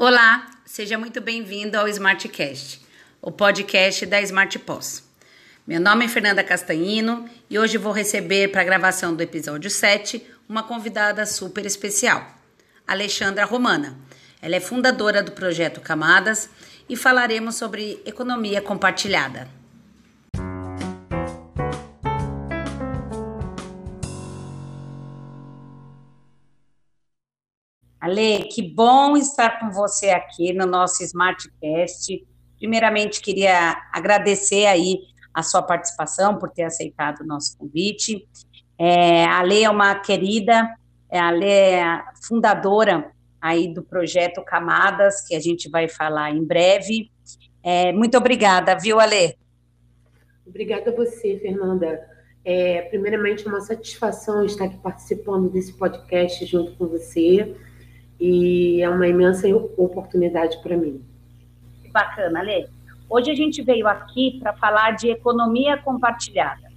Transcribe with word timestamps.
Olá, 0.00 0.48
seja 0.64 0.96
muito 0.96 1.20
bem-vindo 1.20 1.76
ao 1.76 1.88
Smartcast, 1.88 2.80
o 3.20 3.32
podcast 3.32 4.06
da 4.06 4.22
Smart 4.22 4.56
Pós. 4.60 5.02
Meu 5.66 5.80
nome 5.80 6.04
é 6.04 6.08
Fernanda 6.08 6.44
Castanhino 6.44 7.28
e 7.50 7.58
hoje 7.58 7.76
vou 7.78 7.90
receber 7.90 8.46
para 8.52 8.60
a 8.60 8.64
gravação 8.64 9.12
do 9.12 9.24
episódio 9.24 9.68
7 9.68 10.24
uma 10.48 10.62
convidada 10.62 11.26
super 11.26 11.66
especial, 11.66 12.24
Alexandra 12.86 13.44
Romana. 13.44 13.98
Ela 14.40 14.54
é 14.54 14.60
fundadora 14.60 15.20
do 15.20 15.32
projeto 15.32 15.80
Camadas 15.80 16.48
e 16.88 16.94
falaremos 16.94 17.56
sobre 17.56 18.00
economia 18.06 18.62
compartilhada. 18.62 19.57
Ale, 28.08 28.44
que 28.44 28.62
bom 28.62 29.18
estar 29.18 29.60
com 29.60 29.70
você 29.70 30.08
aqui 30.08 30.54
no 30.54 30.64
nosso 30.64 31.02
Smartcast. 31.04 32.26
Primeiramente, 32.58 33.20
queria 33.20 33.76
agradecer 33.92 34.64
aí 34.64 35.00
a 35.32 35.42
sua 35.42 35.62
participação 35.62 36.38
por 36.38 36.50
ter 36.50 36.62
aceitado 36.62 37.20
o 37.20 37.26
nosso 37.26 37.56
convite. 37.58 38.26
É, 38.78 39.26
a 39.26 39.40
Ale 39.40 39.62
é 39.62 39.70
uma 39.70 39.94
querida, 39.96 40.74
é, 41.10 41.18
a 41.18 41.28
Ale 41.28 41.46
é 41.46 42.02
fundadora 42.26 43.12
aí 43.40 43.72
do 43.72 43.82
projeto 43.82 44.42
Camadas, 44.42 45.26
que 45.26 45.34
a 45.34 45.40
gente 45.40 45.68
vai 45.68 45.86
falar 45.86 46.30
em 46.30 46.42
breve. 46.42 47.10
É, 47.62 47.92
muito 47.92 48.16
obrigada, 48.16 48.74
viu, 48.74 48.98
Ale? 48.98 49.36
Obrigada 50.46 50.90
a 50.90 50.96
você, 50.96 51.38
Fernanda. 51.38 52.00
É, 52.42 52.82
primeiramente, 52.82 53.46
é 53.46 53.50
uma 53.50 53.60
satisfação 53.60 54.46
estar 54.46 54.64
aqui 54.64 54.78
participando 54.78 55.50
desse 55.50 55.74
podcast 55.74 56.46
junto 56.46 56.74
com 56.76 56.86
você 56.86 57.54
e 58.20 58.82
é 58.82 58.88
uma 58.88 59.06
imensa 59.06 59.48
oportunidade 59.76 60.60
para 60.62 60.76
mim. 60.76 61.00
Bacana, 61.92 62.42
Lê. 62.42 62.66
Hoje 63.08 63.30
a 63.30 63.34
gente 63.34 63.62
veio 63.62 63.86
aqui 63.88 64.38
para 64.40 64.52
falar 64.54 64.92
de 64.92 65.08
economia 65.08 65.78
compartilhada. 65.78 66.68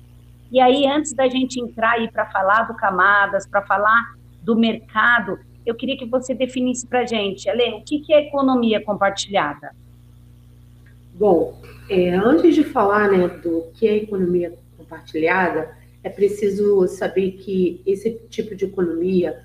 E 0.52 0.60
aí, 0.60 0.86
antes 0.86 1.14
da 1.14 1.28
gente 1.28 1.60
entrar 1.60 1.92
aí 1.94 2.10
para 2.12 2.26
falar 2.26 2.64
do 2.64 2.76
Camadas, 2.76 3.48
para 3.48 3.62
falar 3.62 4.16
do 4.42 4.56
mercado, 4.56 5.40
eu 5.66 5.76
queria 5.76 5.98
que 5.98 6.06
você 6.06 6.34
definisse 6.34 6.88
para 6.88 7.02
a 7.02 7.06
gente, 7.06 7.50
Ale, 7.50 7.74
o 7.74 7.84
que, 7.84 8.00
que 8.00 8.14
é 8.14 8.28
economia 8.28 8.84
compartilhada? 8.84 9.74
Bom, 11.14 11.62
é, 11.90 12.10
antes 12.12 12.56
de 12.56 12.64
falar 12.64 13.12
né, 13.12 13.28
do 13.28 13.68
que 13.74 13.88
é 13.88 13.98
economia 13.98 14.58
compartilhada, 14.78 15.78
é 16.04 16.10
preciso 16.10 16.88
saber 16.88 17.34
que 17.34 17.82
esse 17.86 18.12
tipo 18.30 18.56
de 18.56 18.66
economia 18.66 19.38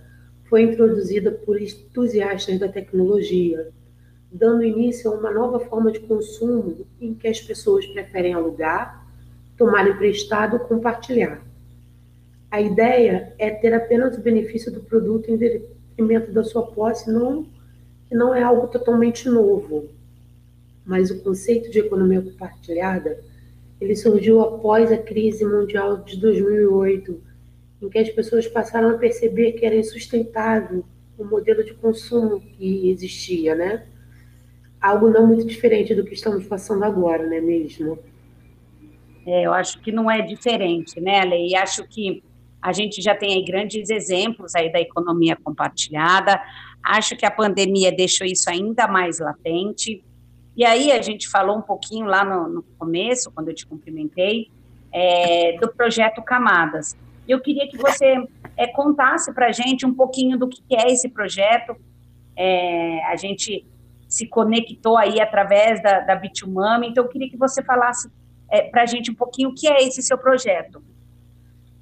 foi 0.49 0.63
introduzida 0.63 1.31
por 1.31 1.61
entusiastas 1.61 2.59
da 2.59 2.69
tecnologia, 2.69 3.73
dando 4.31 4.63
início 4.63 5.11
a 5.11 5.15
uma 5.15 5.31
nova 5.31 5.61
forma 5.61 5.91
de 5.91 6.01
consumo 6.01 6.87
em 7.01 7.15
que 7.15 7.29
as 7.29 7.41
pessoas 7.41 7.87
preferem 7.87 8.35
alugar, 8.35 9.07
tomar 9.57 9.89
emprestado 9.89 10.55
ou 10.55 10.61
compartilhar. 10.61 11.45
A 12.51 12.61
ideia 12.61 13.35
é 13.39 13.51
ter 13.51 13.75
apenas 13.75 14.17
o 14.17 14.21
benefício 14.21 14.71
do 14.71 14.81
produto 14.81 15.31
em 15.31 15.37
detrimento 15.37 16.33
da 16.33 16.45
sua 16.45 16.67
posse, 16.67 17.11
não, 17.11 17.45
que 18.09 18.15
não 18.15 18.35
é 18.35 18.43
algo 18.43 18.69
totalmente 18.69 19.29
novo. 19.29 19.89
Mas 20.85 21.11
o 21.11 21.21
conceito 21.23 21.71
de 21.71 21.81
economia 21.81 22.23
compartilhada, 22.23 23.19
ele 23.81 23.97
surgiu 23.97 24.41
após 24.41 24.93
a 24.93 24.99
crise 24.99 25.45
mundial 25.45 25.99
de 25.99 26.21
2008, 26.21 27.21
em 27.81 27.89
que 27.89 27.99
as 27.99 28.09
pessoas 28.11 28.47
passaram 28.47 28.91
a 28.91 28.99
perceber 28.99 29.53
que 29.53 29.67
era 29.67 29.75
insustentável 29.75 30.85
o 31.19 31.25
modelo 31.25 31.65
de 31.65 31.75
consumo 31.75 32.41
que 32.41 32.91
existia, 32.91 33.55
né? 33.55 33.87
Algo 34.81 35.09
não 35.09 35.27
muito 35.27 35.47
diferente 35.47 35.95
do 35.95 36.05
que 36.05 36.15
estamos 36.15 36.47
passando 36.47 36.85
agora, 36.85 37.27
né 37.27 37.41
mesmo? 37.41 37.99
É, 39.27 39.47
eu 39.47 39.53
acho 39.53 39.81
que 39.81 39.91
não 39.91 40.11
é 40.11 40.21
diferente, 40.23 41.01
né, 41.01 41.25
Lei? 41.25 41.49
E 41.49 41.57
acho 41.57 41.87
que 41.89 42.23
a 42.61 42.73
gente 42.73 43.01
já 43.01 43.15
tem 43.15 43.35
aí 43.35 43.45
grandes 43.45 43.91
exemplos 43.91 44.55
aí 44.55 44.71
da 44.71 44.81
economia 44.81 45.37
compartilhada. 45.37 46.41
Acho 46.83 47.17
que 47.17 47.25
a 47.25 47.31
pandemia 47.31 47.91
deixou 47.91 48.27
isso 48.27 48.49
ainda 48.51 48.87
mais 48.87 49.19
latente. 49.19 50.05
E 50.57 50.65
aí 50.65 50.93
a 50.93 51.03
gente 51.03 51.29
falou 51.29 51.59
um 51.59 51.63
pouquinho 51.63 52.07
lá 52.07 52.25
no, 52.25 52.49
no 52.49 52.63
começo, 52.79 53.31
quando 53.31 53.49
eu 53.49 53.55
te 53.55 53.67
cumprimentei, 53.67 54.51
é, 54.93 55.59
do 55.61 55.69
projeto 55.69 56.23
Camadas. 56.23 56.97
Eu 57.29 57.41
queria 57.41 57.69
que 57.69 57.77
você 57.77 58.27
é, 58.57 58.67
contasse 58.69 59.33
para 59.33 59.47
a 59.47 59.53
gente 59.53 59.85
um 59.85 59.95
pouquinho 59.95 60.39
do 60.39 60.49
que 60.49 60.63
é 60.75 60.91
esse 60.91 61.09
projeto. 61.09 61.77
É, 62.37 63.05
a 63.07 63.17
gente 63.17 63.67
se 64.09 64.27
conectou 64.27 64.97
aí 64.97 65.21
através 65.21 65.83
da, 65.83 66.01
da 66.01 66.15
Bitumami, 66.15 66.89
então 66.89 67.05
eu 67.05 67.09
queria 67.09 67.29
que 67.29 67.37
você 67.37 67.63
falasse 67.63 68.09
é, 68.49 68.63
para 68.63 68.83
a 68.83 68.87
gente 68.87 69.11
um 69.11 69.15
pouquinho 69.15 69.51
o 69.51 69.55
que 69.55 69.67
é 69.67 69.83
esse 69.83 70.03
seu 70.03 70.17
projeto. 70.17 70.83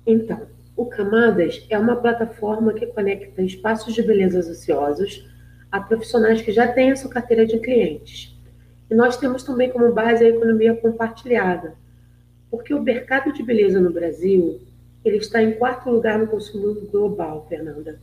Então, 0.07 0.47
o 0.77 0.87
Camadas 0.87 1.65
é 1.69 1.79
uma 1.79 1.97
plataforma 1.97 2.73
que 2.73 2.87
conecta 2.87 3.43
espaços 3.43 3.95
de 3.95 4.03
beleza 4.03 4.39
ociosos 4.39 5.29
a 5.71 5.81
profissionais 5.81 6.41
que 6.41 6.53
já 6.53 6.73
têm 6.73 6.93
a 6.93 6.97
sua 6.97 7.11
carteira 7.11 7.47
de 7.47 7.59
clientes. 7.59 8.35
E 8.91 8.95
nós 8.95 9.17
temos 9.17 9.43
também 9.43 9.71
como 9.71 9.93
base 9.93 10.25
a 10.25 10.29
economia 10.29 10.75
compartilhada, 10.75 11.75
porque 12.51 12.73
o 12.73 12.83
mercado 12.83 13.33
de 13.33 13.43
beleza 13.43 13.81
no 13.81 13.93
Brasil 13.93 14.61
ele 15.05 15.19
está 15.19 15.43
em 15.43 15.53
quarto 15.53 15.91
lugar 15.91 16.19
no 16.19 16.27
consumo 16.27 16.75
global, 16.91 17.47
Fernanda. 17.49 18.01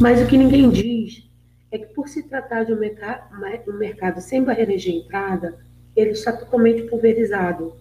Mas 0.00 0.20
o 0.20 0.26
que 0.26 0.36
ninguém 0.36 0.68
diz 0.70 1.28
é 1.70 1.78
que, 1.78 1.86
por 1.94 2.08
se 2.08 2.22
tratar 2.22 2.64
de 2.64 2.72
um, 2.72 2.78
um 2.78 3.78
mercado 3.78 4.20
sem 4.20 4.42
barreiras 4.42 4.82
de 4.82 4.90
entrada, 4.90 5.58
ele 5.94 6.10
está 6.10 6.32
totalmente 6.32 6.82
pulverizado. 6.84 7.74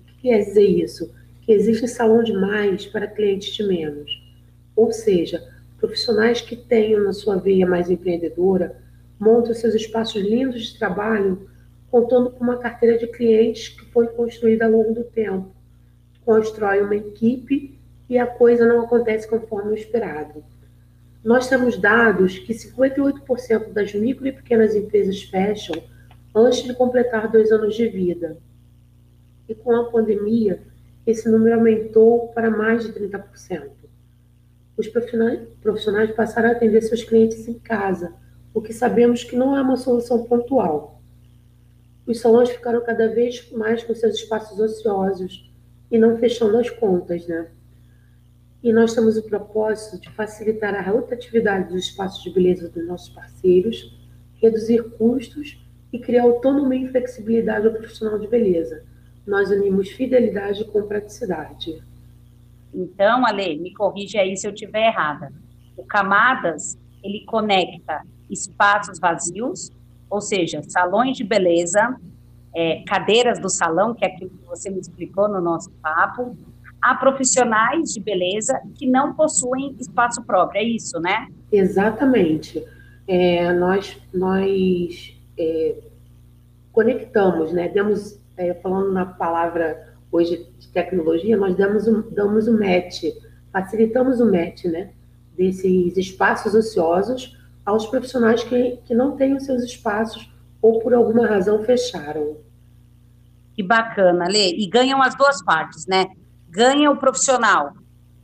O 0.00 0.04
que 0.06 0.22
quer 0.22 0.38
dizer 0.38 0.66
isso? 0.66 1.14
Que 1.42 1.52
existe 1.52 1.86
salão 1.88 2.22
demais 2.22 2.86
para 2.86 3.06
clientes 3.06 3.54
de 3.54 3.62
menos. 3.62 4.10
Ou 4.74 4.90
seja, 4.92 5.46
profissionais 5.78 6.40
que 6.40 6.56
tenham 6.56 7.04
na 7.04 7.12
sua 7.12 7.36
veia 7.36 7.66
mais 7.66 7.90
empreendedora 7.90 8.80
montam 9.18 9.54
seus 9.54 9.74
espaços 9.74 10.22
lindos 10.22 10.66
de 10.66 10.78
trabalho 10.78 11.48
contando 11.90 12.30
com 12.30 12.42
uma 12.42 12.56
carteira 12.56 12.96
de 12.96 13.06
clientes 13.06 13.68
que 13.68 13.84
foi 13.86 14.06
construída 14.08 14.64
ao 14.64 14.70
longo 14.70 14.94
do 14.94 15.04
tempo. 15.04 15.54
Constrói 16.24 16.80
uma 16.80 16.96
equipe 16.96 17.78
e 18.12 18.18
a 18.18 18.26
coisa 18.26 18.66
não 18.66 18.82
acontece 18.82 19.26
conforme 19.26 19.70
o 19.70 19.74
esperado. 19.74 20.44
Nós 21.24 21.48
temos 21.48 21.78
dados 21.78 22.38
que 22.38 22.52
58% 22.52 23.72
das 23.72 23.94
micro 23.94 24.26
e 24.26 24.32
pequenas 24.32 24.74
empresas 24.74 25.22
fecham 25.22 25.82
antes 26.34 26.62
de 26.62 26.74
completar 26.74 27.32
dois 27.32 27.50
anos 27.50 27.74
de 27.74 27.88
vida. 27.88 28.36
E 29.48 29.54
com 29.54 29.74
a 29.74 29.90
pandemia, 29.90 30.62
esse 31.06 31.26
número 31.26 31.56
aumentou 31.56 32.28
para 32.34 32.50
mais 32.50 32.84
de 32.84 32.92
30%. 32.92 33.70
Os 34.76 34.88
profissionais 34.88 36.10
passaram 36.14 36.50
a 36.50 36.52
atender 36.52 36.82
seus 36.82 37.02
clientes 37.02 37.48
em 37.48 37.58
casa, 37.58 38.12
o 38.52 38.60
que 38.60 38.74
sabemos 38.74 39.24
que 39.24 39.36
não 39.36 39.56
é 39.56 39.62
uma 39.62 39.78
solução 39.78 40.24
pontual. 40.24 41.00
Os 42.06 42.20
salões 42.20 42.50
ficaram 42.50 42.84
cada 42.84 43.08
vez 43.08 43.50
mais 43.52 43.82
com 43.82 43.94
seus 43.94 44.16
espaços 44.16 44.60
ociosos 44.60 45.50
e 45.90 45.96
não 45.96 46.18
fechando 46.18 46.58
as 46.58 46.68
contas, 46.68 47.26
né? 47.26 47.48
E 48.62 48.72
nós 48.72 48.94
temos 48.94 49.16
o 49.16 49.22
propósito 49.24 50.00
de 50.00 50.08
facilitar 50.10 50.74
a 50.74 50.82
rotatividade 50.82 51.68
dos 51.68 51.86
espaços 51.86 52.22
de 52.22 52.30
beleza 52.30 52.68
dos 52.68 52.86
nossos 52.86 53.08
parceiros, 53.08 53.98
reduzir 54.40 54.82
custos 54.96 55.60
e 55.92 55.98
criar 55.98 56.22
autonomia 56.22 56.86
e 56.86 56.90
flexibilidade 56.90 57.66
ao 57.66 57.72
profissional 57.72 58.18
de 58.18 58.28
beleza. 58.28 58.84
Nós 59.26 59.50
unimos 59.50 59.90
fidelidade 59.90 60.64
com 60.66 60.82
praticidade. 60.82 61.82
Então, 62.72 63.26
Ale, 63.26 63.58
me 63.58 63.74
corrige 63.74 64.16
aí 64.16 64.36
se 64.36 64.46
eu 64.46 64.52
estiver 64.52 64.88
errada. 64.88 65.32
O 65.76 65.84
Camadas, 65.84 66.78
ele 67.02 67.24
conecta 67.26 68.02
espaços 68.30 68.98
vazios, 68.98 69.70
ou 70.08 70.20
seja, 70.20 70.62
salões 70.68 71.16
de 71.16 71.24
beleza, 71.24 71.96
é, 72.54 72.82
cadeiras 72.86 73.38
do 73.38 73.48
salão, 73.48 73.94
que 73.94 74.04
é 74.04 74.08
aquilo 74.08 74.30
que 74.30 74.46
você 74.46 74.70
me 74.70 74.78
explicou 74.78 75.28
no 75.28 75.40
nosso 75.40 75.70
papo, 75.82 76.36
a 76.82 76.96
profissionais 76.96 77.92
de 77.92 78.00
beleza 78.00 78.60
que 78.74 78.86
não 78.86 79.14
possuem 79.14 79.76
espaço 79.78 80.20
próprio, 80.24 80.60
é 80.60 80.64
isso, 80.64 80.98
né? 80.98 81.28
Exatamente. 81.50 82.62
É, 83.06 83.52
nós 83.52 83.96
nós 84.12 85.16
é, 85.38 85.76
conectamos, 86.72 87.52
né? 87.52 87.68
Demos, 87.68 88.18
é, 88.36 88.54
falando 88.54 88.92
na 88.92 89.06
palavra 89.06 89.94
hoje 90.10 90.46
de 90.58 90.68
tecnologia, 90.68 91.36
nós 91.36 91.56
damos 91.56 91.86
um, 91.86 92.02
damos 92.10 92.48
um 92.48 92.58
match, 92.58 93.04
facilitamos 93.52 94.20
o 94.20 94.26
match, 94.26 94.64
né? 94.64 94.90
Desses 95.36 95.96
espaços 95.96 96.54
ociosos 96.54 97.38
aos 97.64 97.86
profissionais 97.86 98.42
que, 98.42 98.78
que 98.84 98.94
não 98.94 99.16
têm 99.16 99.36
os 99.36 99.44
seus 99.44 99.62
espaços 99.62 100.30
ou 100.60 100.80
por 100.80 100.92
alguma 100.92 101.26
razão 101.26 101.62
fecharam. 101.62 102.36
Que 103.54 103.62
bacana, 103.62 104.26
Lê. 104.28 104.50
E 104.56 104.66
ganham 104.66 105.00
as 105.02 105.14
duas 105.14 105.42
partes, 105.44 105.86
né? 105.86 106.06
Ganha 106.52 106.90
o 106.90 106.96
profissional 106.96 107.72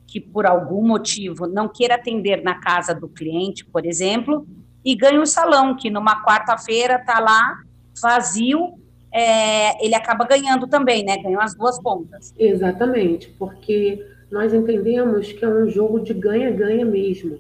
que 0.07 0.21
por 0.21 0.47
algum 0.47 0.87
motivo 0.87 1.47
não 1.47 1.69
queira 1.69 1.95
atender 1.95 2.43
na 2.43 2.61
casa 2.61 2.95
do 2.95 3.09
cliente, 3.09 3.65
por 3.65 3.85
exemplo, 3.85 4.47
e 4.85 4.95
ganha 4.95 5.21
o 5.21 5.27
salão, 5.27 5.77
que 5.77 5.91
numa 5.91 6.25
quarta-feira 6.25 6.97
está 6.97 7.19
lá 7.19 7.59
vazio, 8.01 8.75
é, 9.13 9.85
ele 9.85 9.95
acaba 9.95 10.25
ganhando 10.25 10.67
também, 10.67 11.05
né? 11.05 11.19
Ganham 11.19 11.41
as 11.41 11.55
duas 11.55 11.81
pontas. 11.81 12.35
Exatamente, 12.39 13.35
porque 13.39 14.07
nós 14.31 14.55
entendemos 14.55 15.33
que 15.33 15.45
é 15.45 15.49
um 15.49 15.69
jogo 15.69 16.01
de 16.01 16.15
ganha-ganha 16.15 16.85
mesmo, 16.85 17.39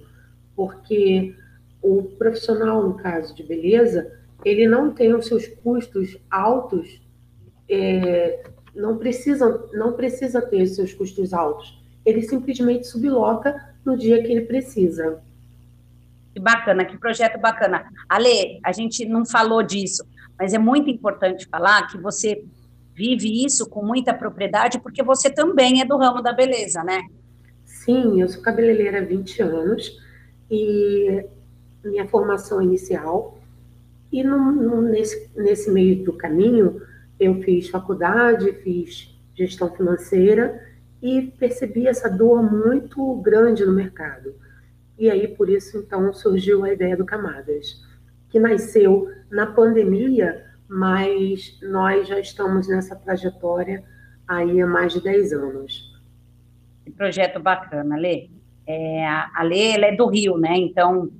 porque 0.56 1.34
o 1.82 2.02
profissional, 2.18 2.82
no 2.82 2.94
caso 2.94 3.34
de 3.34 3.42
beleza, 3.42 4.12
ele 4.44 4.66
não 4.66 4.90
tem 4.90 5.14
os 5.14 5.26
seus 5.26 5.46
custos 5.46 6.18
altos, 6.30 7.00
é, 7.68 8.42
não, 8.78 8.96
precisa, 8.96 9.68
não 9.72 9.92
precisa 9.92 10.40
ter 10.40 10.66
seus 10.66 10.94
custos 10.94 11.34
altos. 11.34 11.82
Ele 12.06 12.22
simplesmente 12.22 12.86
subloca 12.86 13.74
no 13.84 13.96
dia 13.96 14.22
que 14.22 14.30
ele 14.30 14.42
precisa. 14.42 15.20
Que 16.32 16.40
bacana, 16.40 16.84
que 16.84 16.96
projeto 16.96 17.38
bacana. 17.40 17.84
Ale, 18.08 18.60
a 18.64 18.72
gente 18.72 19.04
não 19.04 19.26
falou 19.26 19.62
disso, 19.62 20.04
mas 20.38 20.54
é 20.54 20.58
muito 20.58 20.88
importante 20.88 21.46
falar 21.46 21.88
que 21.88 21.98
você 21.98 22.44
vive 22.94 23.44
isso 23.44 23.68
com 23.68 23.84
muita 23.84 24.14
propriedade, 24.14 24.80
porque 24.80 25.02
você 25.02 25.28
também 25.28 25.80
é 25.80 25.84
do 25.84 25.96
ramo 25.96 26.22
da 26.22 26.32
beleza, 26.32 26.82
né? 26.82 27.02
Sim, 27.64 28.20
eu 28.20 28.28
sou 28.28 28.42
cabeleireira 28.42 28.98
há 28.98 29.04
20 29.04 29.42
anos 29.42 30.00
e 30.50 31.24
minha 31.84 32.06
formação 32.06 32.62
inicial. 32.62 33.38
E 34.12 34.22
no, 34.22 34.52
no, 34.52 34.82
nesse, 34.82 35.30
nesse 35.36 35.70
meio 35.70 36.04
do 36.04 36.12
caminho, 36.12 36.80
eu 37.18 37.42
fiz 37.42 37.68
faculdade, 37.68 38.52
fiz 38.62 39.14
gestão 39.34 39.74
financeira 39.74 40.66
e 41.02 41.22
percebi 41.38 41.86
essa 41.86 42.08
dor 42.08 42.42
muito 42.42 43.14
grande 43.16 43.64
no 43.64 43.72
mercado. 43.72 44.34
E 44.98 45.08
aí, 45.08 45.28
por 45.28 45.48
isso, 45.48 45.78
então, 45.78 46.12
surgiu 46.12 46.64
a 46.64 46.72
ideia 46.72 46.96
do 46.96 47.06
Camadas, 47.06 47.84
que 48.28 48.40
nasceu 48.40 49.08
na 49.30 49.46
pandemia, 49.46 50.44
mas 50.68 51.58
nós 51.62 52.08
já 52.08 52.18
estamos 52.18 52.68
nessa 52.68 52.96
trajetória 52.96 53.84
aí 54.26 54.60
há 54.60 54.66
mais 54.66 54.92
de 54.92 55.00
10 55.00 55.32
anos. 55.32 56.02
Que 56.84 56.90
projeto 56.90 57.38
bacana, 57.40 57.96
Lê. 57.96 58.28
É, 58.66 59.06
a 59.06 59.42
Lê, 59.42 59.72
ela 59.72 59.86
é 59.86 59.96
do 59.96 60.06
Rio, 60.08 60.36
né? 60.36 60.56
Então, 60.56 61.10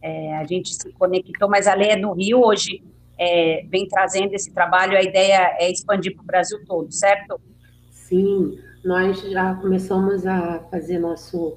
é, 0.00 0.36
a 0.36 0.44
gente 0.44 0.74
se 0.74 0.92
conectou, 0.92 1.48
mas 1.48 1.66
a 1.66 1.74
Lê 1.74 1.88
é 1.88 1.96
no 1.96 2.12
Rio, 2.12 2.40
hoje 2.40 2.82
é, 3.22 3.64
vem 3.70 3.86
trazendo 3.86 4.34
esse 4.34 4.52
trabalho, 4.52 4.96
a 4.96 5.02
ideia 5.02 5.56
é 5.60 5.70
expandir 5.70 6.14
para 6.14 6.22
o 6.22 6.26
Brasil 6.26 6.58
todo, 6.66 6.92
certo? 6.92 7.40
Sim, 7.88 8.58
nós 8.84 9.20
já 9.30 9.54
começamos 9.54 10.26
a 10.26 10.58
fazer 10.70 10.98
nosso 10.98 11.56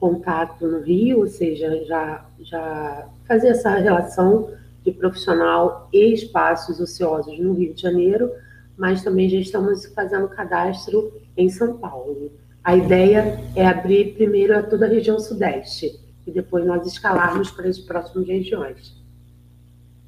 contato 0.00 0.66
no 0.66 0.80
Rio, 0.80 1.18
ou 1.18 1.26
seja, 1.26 1.84
já, 1.84 2.26
já 2.40 3.08
fazer 3.28 3.48
essa 3.48 3.70
relação 3.76 4.50
de 4.82 4.90
profissional 4.90 5.88
e 5.92 6.14
espaços 6.14 6.80
ociosos 6.80 7.38
no 7.38 7.52
Rio 7.52 7.74
de 7.74 7.82
Janeiro, 7.82 8.32
mas 8.76 9.04
também 9.04 9.28
já 9.28 9.38
estamos 9.38 9.84
fazendo 9.94 10.28
cadastro 10.28 11.12
em 11.36 11.50
São 11.50 11.76
Paulo. 11.76 12.32
A 12.64 12.74
ideia 12.74 13.38
é 13.54 13.66
abrir 13.66 14.14
primeiro 14.14 14.58
a 14.58 14.62
toda 14.62 14.86
a 14.86 14.88
região 14.88 15.20
sudeste 15.20 16.00
e 16.26 16.30
depois 16.30 16.64
nós 16.64 16.86
escalarmos 16.86 17.50
para 17.50 17.68
as 17.68 17.78
próximas 17.78 18.26
regiões. 18.26 19.01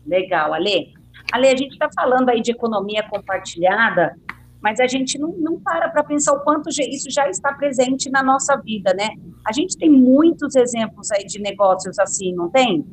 Legal, 0.07 0.53
Ale. 0.53 0.93
Ale, 1.33 1.49
a 1.49 1.57
gente 1.57 1.73
está 1.73 1.89
falando 1.95 2.29
aí 2.29 2.41
de 2.41 2.53
economia 2.53 3.03
compartilhada, 3.09 4.17
mas 4.61 4.81
a 4.81 4.87
gente 4.87 5.19
não, 5.19 5.33
não 5.33 5.61
para 5.61 5.89
para 5.89 6.05
pensar 6.05 6.33
o 6.33 6.41
quanto 6.41 6.69
isso 6.69 7.11
já 7.11 7.29
está 7.29 7.53
presente 7.53 8.11
na 8.11 8.23
nossa 8.23 8.57
vida, 8.57 8.95
né? 8.95 9.11
A 9.47 9.53
gente 9.53 9.77
tem 9.77 9.91
muitos 9.91 10.55
exemplos 10.57 11.11
aí 11.11 11.25
de 11.25 11.39
negócios 11.39 11.99
assim, 11.99 12.33
não 12.35 12.49
tem? 12.49 12.87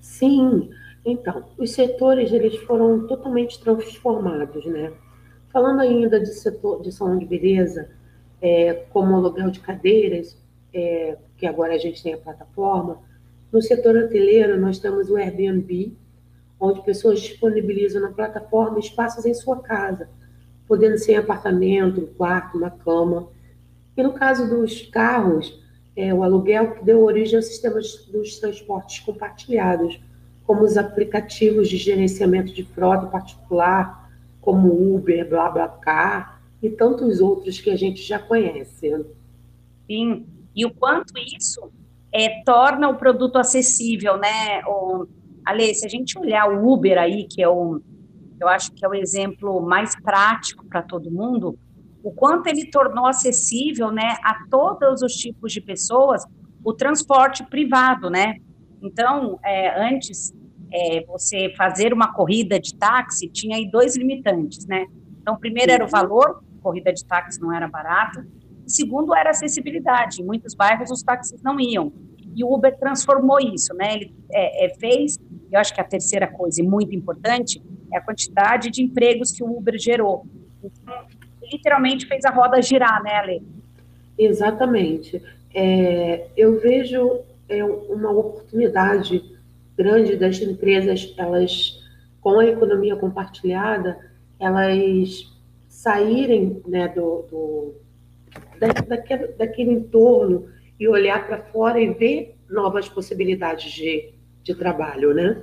Sim. 0.00 0.70
Então, 1.04 1.44
os 1.58 1.72
setores 1.72 2.32
eles 2.32 2.56
foram 2.58 3.06
totalmente 3.06 3.60
transformados, 3.60 4.64
né? 4.66 4.92
Falando 5.52 5.80
ainda 5.80 6.20
de 6.20 6.32
setor 6.32 6.82
de 6.82 6.92
salão 6.92 7.18
de 7.18 7.26
beleza, 7.26 7.90
é, 8.40 8.74
como 8.90 9.16
aluguel 9.16 9.50
de 9.50 9.60
cadeiras, 9.60 10.38
é, 10.72 11.16
que 11.36 11.46
agora 11.46 11.74
a 11.74 11.78
gente 11.78 12.02
tem 12.02 12.14
a 12.14 12.18
plataforma, 12.18 12.98
no 13.52 13.60
setor 13.60 13.96
hoteleiro 13.96 14.60
nós 14.60 14.78
temos 14.78 15.10
o 15.10 15.16
Airbnb, 15.16 15.96
onde 16.60 16.84
pessoas 16.84 17.20
disponibilizam 17.20 18.02
na 18.02 18.10
plataforma 18.10 18.78
espaços 18.78 19.24
em 19.24 19.34
sua 19.34 19.60
casa 19.60 20.08
podendo 20.70 20.96
ser 20.98 21.16
apartamento, 21.16 22.00
um 22.00 22.06
quarto, 22.06 22.56
uma 22.56 22.70
cama. 22.70 23.28
E 23.96 24.02
no 24.04 24.12
caso 24.12 24.48
dos 24.48 24.82
carros, 24.82 25.60
é, 25.96 26.14
o 26.14 26.22
aluguel 26.22 26.76
que 26.76 26.84
deu 26.84 27.02
origem 27.02 27.34
aos 27.34 27.46
sistemas 27.46 28.06
dos 28.06 28.38
transportes 28.38 29.00
compartilhados, 29.00 30.00
como 30.46 30.62
os 30.62 30.76
aplicativos 30.76 31.68
de 31.68 31.76
gerenciamento 31.76 32.52
de 32.52 32.62
frota 32.62 33.08
particular, 33.08 34.08
como 34.40 34.94
Uber, 34.94 35.28
BlaBlaCar 35.28 36.40
e 36.62 36.70
tantos 36.70 37.20
outros 37.20 37.60
que 37.60 37.70
a 37.70 37.76
gente 37.76 38.00
já 38.00 38.20
conhece. 38.20 39.04
Sim, 39.88 40.24
e 40.54 40.64
o 40.64 40.72
quanto 40.72 41.12
isso 41.18 41.68
é, 42.12 42.44
torna 42.44 42.88
o 42.88 42.94
produto 42.94 43.38
acessível, 43.38 44.16
né? 44.16 44.62
Ale, 45.50 45.74
se 45.74 45.86
a 45.86 45.88
gente 45.88 46.18
olhar 46.18 46.48
o 46.48 46.72
Uber 46.72 46.98
aí, 46.98 47.26
que 47.28 47.42
é 47.42 47.48
o 47.48 47.80
eu 48.40 48.48
acho 48.48 48.72
que 48.72 48.84
é 48.84 48.88
o 48.88 48.94
exemplo 48.94 49.60
mais 49.60 49.94
prático 50.00 50.64
para 50.64 50.80
todo 50.80 51.10
mundo, 51.10 51.58
o 52.02 52.10
quanto 52.10 52.46
ele 52.46 52.70
tornou 52.70 53.06
acessível, 53.06 53.90
né, 53.90 54.16
a 54.24 54.46
todos 54.50 55.02
os 55.02 55.12
tipos 55.12 55.52
de 55.52 55.60
pessoas 55.60 56.24
o 56.64 56.72
transporte 56.72 57.44
privado, 57.44 58.08
né? 58.08 58.36
Então, 58.82 59.38
é, 59.44 59.88
antes 59.88 60.32
é, 60.72 61.04
você 61.06 61.52
fazer 61.56 61.92
uma 61.92 62.12
corrida 62.12 62.58
de 62.58 62.74
táxi 62.74 63.28
tinha 63.28 63.56
aí 63.56 63.70
dois 63.70 63.96
limitantes, 63.96 64.66
né? 64.66 64.86
Então, 65.20 65.36
primeiro 65.38 65.72
era 65.72 65.84
o 65.84 65.88
valor, 65.88 66.42
corrida 66.62 66.92
de 66.92 67.04
táxi 67.04 67.40
não 67.40 67.52
era 67.52 67.68
barato. 67.68 68.24
Segundo 68.66 69.14
era 69.14 69.30
a 69.30 69.32
acessibilidade. 69.32 70.22
Em 70.22 70.24
muitos 70.24 70.54
bairros 70.54 70.90
os 70.90 71.02
táxis 71.02 71.42
não 71.42 71.58
iam. 71.58 71.92
E 72.34 72.44
o 72.44 72.52
Uber 72.52 72.76
transformou 72.78 73.40
isso, 73.40 73.74
né? 73.74 73.94
Ele 73.94 74.14
é, 74.30 74.66
é 74.66 74.74
fez, 74.74 75.18
eu 75.50 75.58
acho 75.58 75.74
que 75.74 75.80
a 75.80 75.84
terceira 75.84 76.26
coisa, 76.26 76.60
e 76.60 76.64
muito 76.64 76.94
importante, 76.94 77.62
é 77.92 77.98
a 77.98 78.00
quantidade 78.00 78.70
de 78.70 78.82
empregos 78.82 79.32
que 79.32 79.42
o 79.42 79.56
Uber 79.56 79.78
gerou. 79.78 80.24
Então, 80.62 81.06
literalmente 81.42 82.06
fez 82.06 82.24
a 82.24 82.30
roda 82.30 82.62
girar, 82.62 83.02
né, 83.02 83.14
Ale? 83.14 83.42
Exatamente. 84.16 85.22
É, 85.54 86.26
eu 86.36 86.60
vejo 86.60 87.20
é, 87.48 87.64
uma 87.64 88.10
oportunidade 88.10 89.38
grande 89.76 90.16
das 90.16 90.38
empresas, 90.40 91.12
elas, 91.16 91.82
com 92.20 92.38
a 92.38 92.46
economia 92.46 92.94
compartilhada, 92.96 93.98
elas 94.38 95.26
saírem 95.68 96.62
né, 96.66 96.88
do, 96.88 97.24
do 97.30 97.74
da, 98.58 98.68
daquele, 98.68 99.28
daquele 99.28 99.72
entorno 99.72 100.48
e 100.80 100.88
olhar 100.88 101.26
para 101.26 101.42
fora 101.52 101.78
e 101.78 101.92
ver 101.92 102.34
novas 102.48 102.88
possibilidades 102.88 103.70
de, 103.70 104.14
de 104.42 104.54
trabalho, 104.54 105.12
né? 105.12 105.40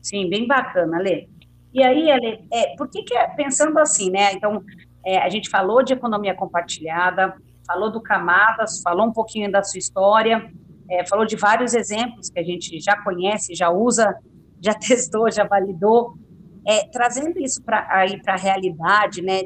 Sim, 0.00 0.30
bem 0.30 0.46
bacana, 0.46 0.98
Lê. 0.98 1.28
E 1.72 1.84
aí, 1.84 2.10
Ale, 2.10 2.42
é, 2.50 2.74
por 2.76 2.88
que, 2.88 3.02
que 3.02 3.14
é, 3.14 3.28
pensando 3.28 3.78
assim, 3.78 4.10
né? 4.10 4.32
Então, 4.32 4.64
é, 5.04 5.18
a 5.18 5.28
gente 5.28 5.50
falou 5.50 5.82
de 5.82 5.92
economia 5.92 6.34
compartilhada, 6.34 7.34
falou 7.66 7.92
do 7.92 8.00
Camadas, 8.00 8.80
falou 8.82 9.06
um 9.06 9.12
pouquinho 9.12 9.52
da 9.52 9.62
sua 9.62 9.78
história, 9.78 10.50
é, 10.90 11.06
falou 11.06 11.26
de 11.26 11.36
vários 11.36 11.74
exemplos 11.74 12.30
que 12.30 12.40
a 12.40 12.42
gente 12.42 12.80
já 12.80 13.00
conhece, 13.02 13.54
já 13.54 13.70
usa, 13.70 14.16
já 14.60 14.72
testou, 14.72 15.30
já 15.30 15.44
validou. 15.44 16.14
É, 16.66 16.88
trazendo 16.88 17.38
isso 17.38 17.62
para 17.62 17.86
aí 17.90 18.20
para 18.20 18.34
a 18.34 18.38
realidade, 18.38 19.20
né? 19.20 19.42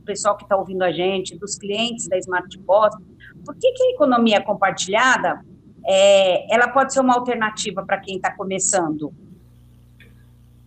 O 0.00 0.04
pessoal 0.04 0.36
que 0.36 0.44
está 0.44 0.56
ouvindo 0.56 0.82
a 0.82 0.90
gente, 0.90 1.38
dos 1.38 1.56
clientes 1.56 2.08
da 2.08 2.18
Smart 2.18 2.58
Boss, 2.60 2.94
por 3.44 3.54
que, 3.56 3.72
que 3.72 3.82
a 3.82 3.90
economia 3.90 4.42
compartilhada 4.42 5.44
é, 5.84 6.52
ela 6.54 6.68
pode 6.68 6.92
ser 6.92 7.00
uma 7.00 7.14
alternativa 7.14 7.84
para 7.84 7.98
quem 7.98 8.16
está 8.16 8.32
começando? 8.32 9.12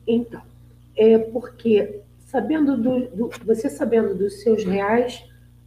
Então, 0.07 0.41
é 0.95 1.17
porque 1.17 2.01
sabendo 2.25 2.75
do, 2.77 3.07
do, 3.07 3.29
você 3.45 3.69
sabendo 3.69 4.15
dos 4.15 4.41
seus 4.41 4.63
reais 4.63 5.23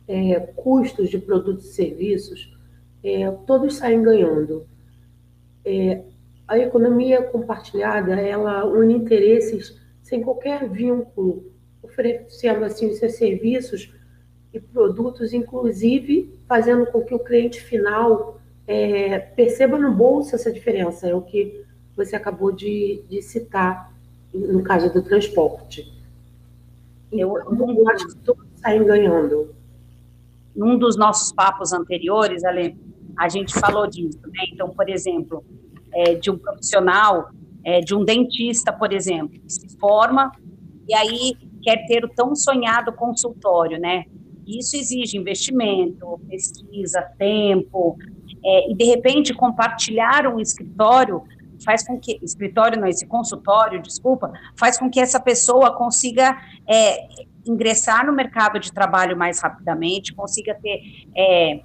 é, 0.08 0.40
custos 0.40 1.08
de 1.08 1.18
produtos 1.18 1.66
e 1.66 1.74
serviços, 1.74 2.52
é, 3.02 3.30
todos 3.46 3.76
saem 3.76 4.02
ganhando. 4.02 4.66
É, 5.64 6.02
a 6.46 6.58
economia 6.58 7.22
compartilhada, 7.22 8.14
ela 8.14 8.64
une 8.64 8.94
interesses 8.94 9.80
sem 10.02 10.22
qualquer 10.22 10.68
vínculo, 10.68 11.52
oferecendo 11.82 12.64
assim 12.64 12.88
os 12.88 12.98
seus 12.98 13.14
serviços 13.14 13.92
e 14.56 14.60
produtos, 14.60 15.32
inclusive 15.32 16.38
fazendo 16.48 16.86
com 16.86 17.02
que 17.02 17.14
o 17.14 17.18
cliente 17.18 17.60
final 17.60 18.40
é, 18.66 19.18
perceba 19.18 19.78
no 19.78 19.92
bolso 19.92 20.34
essa 20.34 20.52
diferença, 20.52 21.06
é 21.08 21.14
o 21.14 21.22
que 21.22 21.64
você 21.96 22.16
acabou 22.16 22.52
de, 22.52 23.02
de 23.08 23.22
citar 23.22 23.92
no 24.34 24.62
caso 24.62 24.92
do 24.92 25.02
transporte. 25.02 25.92
Eu, 27.10 27.38
então, 27.52 27.70
eu 27.70 27.88
acho 27.88 28.08
que 28.08 28.16
todos 28.16 28.44
saem 28.56 28.84
ganhando. 28.84 29.54
Num 30.54 30.78
dos 30.78 30.96
nossos 30.96 31.32
papos 31.32 31.72
anteriores, 31.72 32.44
Ale, 32.44 32.76
a 33.16 33.28
gente 33.28 33.58
falou 33.58 33.86
disso, 33.86 34.20
né? 34.24 34.44
Então, 34.52 34.70
por 34.70 34.88
exemplo, 34.88 35.44
é, 35.92 36.14
de 36.14 36.30
um 36.30 36.36
profissional, 36.36 37.30
é, 37.64 37.80
de 37.80 37.94
um 37.94 38.04
dentista, 38.04 38.72
por 38.72 38.92
exemplo, 38.92 39.38
que 39.40 39.52
se 39.52 39.78
forma 39.78 40.32
e 40.88 40.94
aí 40.94 41.36
quer 41.62 41.86
ter 41.86 42.04
o 42.04 42.08
tão 42.08 42.34
sonhado 42.34 42.92
consultório, 42.92 43.78
né? 43.78 44.04
Isso 44.46 44.76
exige 44.76 45.18
investimento, 45.18 46.20
pesquisa, 46.28 47.02
tempo, 47.18 47.98
é, 48.44 48.70
e 48.70 48.74
de 48.74 48.84
repente 48.84 49.34
compartilhar 49.34 50.26
um 50.26 50.38
escritório 50.38 51.22
faz 51.64 51.86
com 51.86 51.98
que 51.98 52.18
escritório 52.22 52.78
não 52.78 52.86
esse 52.86 53.06
consultório 53.06 53.80
desculpa 53.80 54.30
faz 54.56 54.78
com 54.78 54.90
que 54.90 55.00
essa 55.00 55.18
pessoa 55.18 55.74
consiga 55.74 56.36
é, 56.68 57.08
ingressar 57.46 58.06
no 58.06 58.12
mercado 58.12 58.60
de 58.60 58.70
trabalho 58.72 59.16
mais 59.16 59.40
rapidamente 59.40 60.14
consiga 60.14 60.54
ter 60.54 61.06
é, 61.16 61.62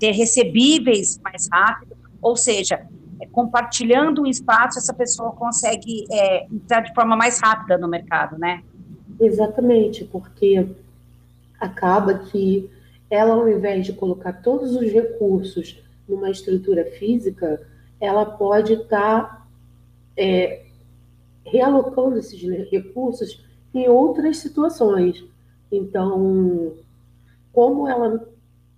ter 0.00 0.10
recebíveis 0.10 1.18
mais 1.22 1.48
rápido 1.50 1.96
ou 2.20 2.36
seja 2.36 2.86
é, 3.20 3.26
compartilhando 3.26 4.22
um 4.22 4.26
espaço 4.26 4.78
essa 4.78 4.92
pessoa 4.92 5.30
consegue 5.32 6.04
é, 6.10 6.46
entrar 6.46 6.80
de 6.80 6.92
forma 6.92 7.16
mais 7.16 7.40
rápida 7.40 7.78
no 7.78 7.86
mercado 7.86 8.36
né? 8.36 8.62
Exatamente 9.20 10.04
porque 10.04 10.66
acaba 11.60 12.18
que 12.18 12.70
ela 13.10 13.34
ao 13.34 13.48
invés 13.48 13.86
de 13.86 13.92
colocar 13.92 14.32
todos 14.32 14.74
os 14.74 14.90
recursos 14.90 15.82
numa 16.08 16.30
estrutura 16.30 16.84
física 16.92 17.60
ela 18.00 18.24
pode 18.24 18.72
estar 18.72 19.22
tá, 19.22 19.46
é, 20.16 20.64
realocando 21.44 22.18
esses 22.18 22.40
recursos 22.70 23.44
em 23.74 23.88
outras 23.88 24.38
situações. 24.38 25.22
Então, 25.70 26.72
como 27.52 27.86
ela 27.86 28.26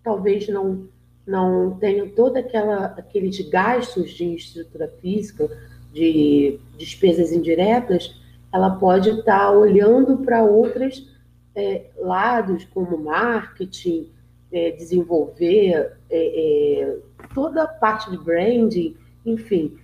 talvez 0.02 0.48
não 0.48 0.90
não 1.24 1.78
tenha 1.78 2.10
toda 2.10 2.40
aquela 2.40 2.86
aqueles 2.86 3.38
gastos 3.48 4.10
de 4.10 4.34
estrutura 4.34 4.92
física, 5.00 5.48
de 5.92 6.58
despesas 6.76 7.30
indiretas, 7.30 8.20
ela 8.52 8.70
pode 8.70 9.10
estar 9.10 9.38
tá 9.38 9.52
olhando 9.52 10.18
para 10.18 10.42
outros 10.42 11.08
é, 11.54 11.86
lados, 11.96 12.64
como 12.66 12.96
marketing, 12.98 14.10
é, 14.52 14.70
desenvolver 14.70 15.96
é, 16.10 16.80
é 16.80 16.98
toda 17.34 17.62
a 17.62 17.68
parte 17.68 18.10
de 18.10 18.18
branding, 18.18 18.96
enfim, 19.24 19.78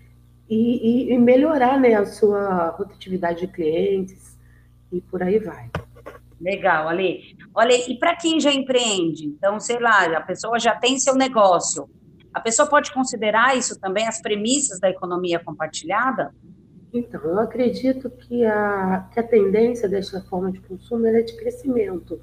e, 0.48 1.12
e, 1.12 1.18
melhorar 1.18 1.78
né, 1.78 1.94
a 1.94 2.06
sua 2.06 2.70
rotatividade 2.70 3.40
de 3.40 3.48
clientes 3.48 4.38
e 4.90 5.00
por 5.00 5.22
aí 5.22 5.38
vai. 5.38 5.70
Legal, 6.40 6.88
Ale. 6.88 7.36
Olha, 7.54 7.72
e 7.90 7.98
para 7.98 8.16
quem 8.16 8.40
já 8.40 8.52
empreende, 8.52 9.26
então, 9.26 9.58
sei 9.58 9.78
lá, 9.78 10.04
a 10.04 10.20
pessoa 10.20 10.58
já 10.58 10.74
tem 10.74 10.98
seu 10.98 11.14
negócio, 11.14 11.88
a 12.32 12.40
pessoa 12.40 12.68
pode 12.68 12.92
considerar 12.92 13.56
isso 13.56 13.78
também 13.80 14.06
as 14.06 14.22
premissas 14.22 14.78
da 14.78 14.88
economia 14.88 15.40
compartilhada? 15.40 16.32
Então, 16.92 17.20
eu 17.22 17.38
acredito 17.38 18.08
que 18.08 18.44
a, 18.44 19.08
que 19.12 19.20
a 19.20 19.22
tendência 19.22 19.88
desta 19.88 20.20
forma 20.22 20.50
de 20.50 20.60
consumo 20.60 21.06
é 21.06 21.22
de 21.22 21.36
crescimento 21.36 22.20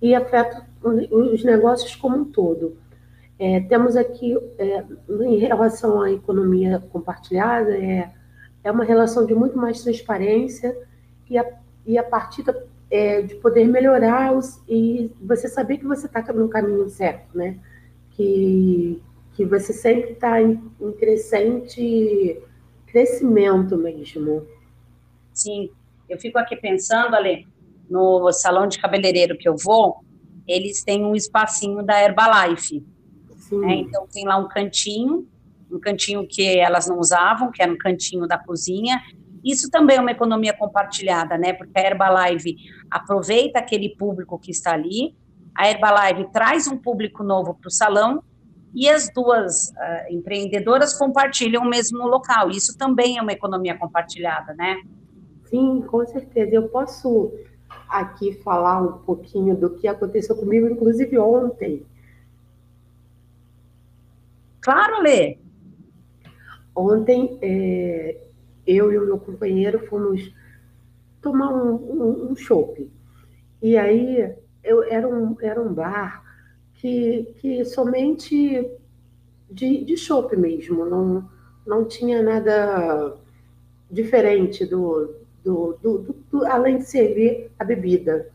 e 0.00 0.14
afeta 0.14 0.66
os 0.82 1.44
negócios 1.44 1.96
como 1.96 2.18
um 2.18 2.24
todo. 2.24 2.76
É, 3.38 3.60
temos 3.60 3.96
aqui, 3.96 4.36
é, 4.58 4.84
em 5.08 5.38
relação 5.38 6.00
à 6.00 6.12
economia 6.12 6.82
compartilhada, 6.90 7.76
é, 7.76 8.10
é 8.62 8.70
uma 8.70 8.84
relação 8.84 9.26
de 9.26 9.34
muito 9.34 9.56
mais 9.56 9.82
transparência 9.82 10.76
e 11.28 11.38
a, 11.38 11.46
e 11.86 11.98
a 11.98 12.02
partir 12.02 12.42
da, 12.42 12.54
é, 12.90 13.22
de 13.22 13.34
poder 13.36 13.66
melhorar 13.66 14.32
os, 14.32 14.60
e 14.68 15.10
você 15.20 15.48
saber 15.48 15.78
que 15.78 15.86
você 15.86 16.06
está 16.06 16.20
no 16.32 16.48
caminho 16.48 16.88
certo, 16.88 17.36
né? 17.36 17.58
Que, 18.12 19.00
que 19.34 19.44
você 19.44 19.72
sempre 19.72 20.12
está 20.12 20.40
em, 20.42 20.60
em 20.80 20.92
crescente 20.92 22.40
crescimento 22.90 23.76
mesmo. 23.76 24.46
Sim, 25.32 25.70
eu 26.08 26.18
fico 26.18 26.38
aqui 26.38 26.56
pensando, 26.56 27.14
Ale, 27.14 27.46
no 27.88 28.32
salão 28.32 28.66
de 28.66 28.78
cabeleireiro 28.78 29.36
que 29.36 29.48
eu 29.48 29.56
vou, 29.56 29.98
eles 30.46 30.82
têm 30.82 31.04
um 31.04 31.14
espacinho 31.14 31.82
da 31.82 32.02
Herbalife. 32.02 32.84
Né? 33.52 33.76
Então 33.76 34.06
tem 34.12 34.24
lá 34.24 34.36
um 34.36 34.48
cantinho, 34.48 35.26
um 35.70 35.78
cantinho 35.78 36.26
que 36.26 36.58
elas 36.58 36.88
não 36.88 36.98
usavam, 36.98 37.50
que 37.50 37.62
era 37.62 37.72
um 37.72 37.78
cantinho 37.78 38.26
da 38.26 38.38
cozinha. 38.38 39.00
Isso 39.44 39.70
também 39.70 39.96
é 39.96 40.00
uma 40.00 40.10
economia 40.10 40.52
compartilhada, 40.52 41.38
né? 41.38 41.52
Porque 41.52 41.78
a 41.78 41.82
Herbalife 41.82 42.56
aproveita 42.90 43.58
aquele 43.58 43.90
público 43.90 44.38
que 44.38 44.50
está 44.50 44.72
ali, 44.72 45.14
a 45.54 45.68
Herbalife 45.68 46.30
traz 46.32 46.66
um 46.66 46.76
público 46.76 47.22
novo 47.22 47.54
para 47.54 47.68
o 47.68 47.70
salão 47.70 48.22
e 48.78 48.88
as 48.88 49.10
duas 49.12 49.70
uh, 49.70 49.74
empreendedoras 50.08 50.96
compartilham 50.96 51.64
o 51.64 51.68
mesmo 51.68 52.06
local. 52.06 52.48
Isso 52.48 52.78
também 52.78 53.18
é 53.18 53.22
uma 53.22 53.32
economia 53.32 53.76
compartilhada, 53.76 54.54
né? 54.54 54.80
Sim, 55.46 55.82
com 55.82 56.06
certeza. 56.06 56.54
Eu 56.54 56.68
posso 56.68 57.32
aqui 57.88 58.34
falar 58.44 58.80
um 58.80 58.98
pouquinho 58.98 59.56
do 59.56 59.70
que 59.70 59.88
aconteceu 59.88 60.36
comigo, 60.36 60.68
inclusive 60.68 61.18
ontem. 61.18 61.84
Claro, 64.60 65.02
Lê. 65.02 65.38
Ontem, 66.72 67.36
é, 67.42 68.16
eu 68.64 68.92
e 68.92 68.98
o 68.98 69.06
meu 69.06 69.18
companheiro 69.18 69.88
fomos 69.88 70.32
tomar 71.20 71.52
um, 71.52 71.74
um, 71.74 72.30
um 72.30 72.36
chopp. 72.36 72.88
E 73.60 73.76
aí, 73.76 74.32
eu, 74.62 74.84
era, 74.84 75.08
um, 75.08 75.36
era 75.40 75.60
um 75.60 75.74
bar 75.74 76.27
que, 76.78 77.34
que 77.38 77.64
somente 77.64 78.68
de, 79.50 79.84
de 79.84 79.94
mesmo, 80.36 80.84
não, 80.84 81.28
não 81.66 81.84
tinha 81.84 82.22
nada 82.22 83.16
diferente 83.90 84.64
do, 84.64 85.14
do, 85.44 85.78
do, 85.82 86.16
do, 86.30 86.46
além 86.46 86.78
de 86.78 86.84
servir 86.84 87.50
a 87.58 87.64
bebida. 87.64 88.28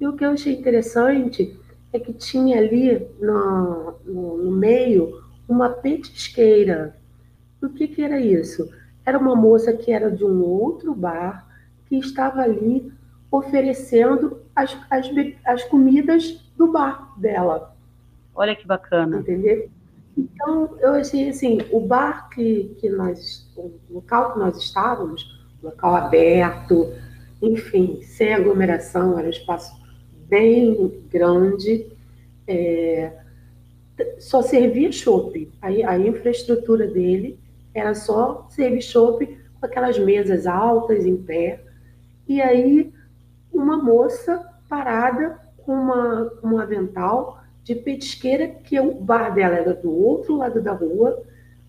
E 0.00 0.06
o 0.06 0.14
que 0.14 0.24
eu 0.24 0.30
achei 0.30 0.54
interessante 0.54 1.58
é 1.92 1.98
que 1.98 2.12
tinha 2.12 2.58
ali 2.58 3.06
no, 3.20 3.94
no, 4.04 4.38
no 4.38 4.50
meio 4.50 5.22
uma 5.48 5.70
petisqueira. 5.70 6.96
O 7.62 7.68
que, 7.68 7.88
que 7.88 8.02
era 8.02 8.20
isso? 8.20 8.68
Era 9.04 9.18
uma 9.18 9.36
moça 9.36 9.72
que 9.72 9.92
era 9.92 10.10
de 10.10 10.24
um 10.24 10.42
outro 10.42 10.94
bar 10.94 11.46
que 11.86 11.96
estava 11.96 12.42
ali 12.42 12.92
oferecendo 13.30 14.40
as, 14.54 14.76
as, 14.90 15.08
as 15.44 15.64
comidas 15.64 16.44
do 16.56 16.72
bar 16.72 17.18
dela. 17.18 17.75
Olha 18.36 18.54
que 18.54 18.66
bacana. 18.66 19.18
Entendeu? 19.18 19.68
Então, 20.16 20.76
eu 20.80 20.94
achei 20.94 21.28
assim, 21.28 21.58
o 21.70 21.80
bar 21.80 22.28
que, 22.30 22.74
que 22.78 22.88
nós, 22.88 23.50
o 23.56 23.72
local 23.90 24.32
que 24.32 24.38
nós 24.38 24.56
estávamos, 24.56 25.44
local 25.62 25.96
aberto, 25.96 26.92
enfim, 27.42 28.00
sem 28.02 28.32
aglomeração, 28.32 29.18
era 29.18 29.26
um 29.26 29.30
espaço 29.30 29.74
bem 30.28 31.02
grande, 31.10 31.86
é, 32.46 33.12
só 34.18 34.42
servia 34.42 34.92
chopp. 34.92 35.50
A, 35.60 35.68
a 35.68 35.98
infraestrutura 35.98 36.86
dele 36.86 37.38
era 37.74 37.94
só 37.94 38.46
servir 38.50 38.82
chopp 38.82 39.26
com 39.58 39.66
aquelas 39.66 39.98
mesas 39.98 40.46
altas, 40.46 41.04
em 41.04 41.16
pé. 41.16 41.62
E 42.28 42.40
aí, 42.40 42.92
uma 43.52 43.76
moça 43.76 44.44
parada 44.68 45.38
com 45.58 45.72
uma, 45.72 46.32
um 46.42 46.58
avental 46.58 47.42
de 47.66 47.74
petisqueira, 47.74 48.46
que 48.46 48.78
o 48.78 48.94
bar 48.94 49.34
dela 49.34 49.56
era 49.56 49.74
do 49.74 49.90
outro 49.90 50.36
lado 50.36 50.62
da 50.62 50.72
rua, 50.72 51.20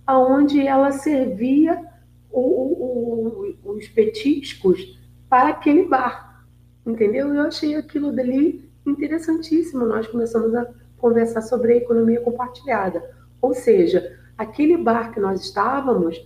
aonde 0.06 0.62
ela 0.62 0.92
servia 0.92 1.84
o, 2.32 2.40
o, 2.40 3.58
o, 3.64 3.72
os 3.72 3.88
petiscos 3.88 4.96
para 5.28 5.50
aquele 5.50 5.86
bar. 5.88 6.46
Entendeu? 6.86 7.34
Eu 7.34 7.42
achei 7.42 7.74
aquilo 7.74 8.12
dali 8.12 8.70
interessantíssimo. 8.86 9.88
Nós 9.88 10.06
começamos 10.06 10.54
a 10.54 10.68
conversar 11.00 11.42
sobre 11.42 11.74
a 11.74 11.78
economia 11.78 12.22
compartilhada. 12.22 13.04
Ou 13.42 13.56
seja, 13.56 14.20
aquele 14.38 14.78
bar 14.78 15.12
que 15.12 15.20
nós 15.20 15.42
estávamos, 15.42 16.24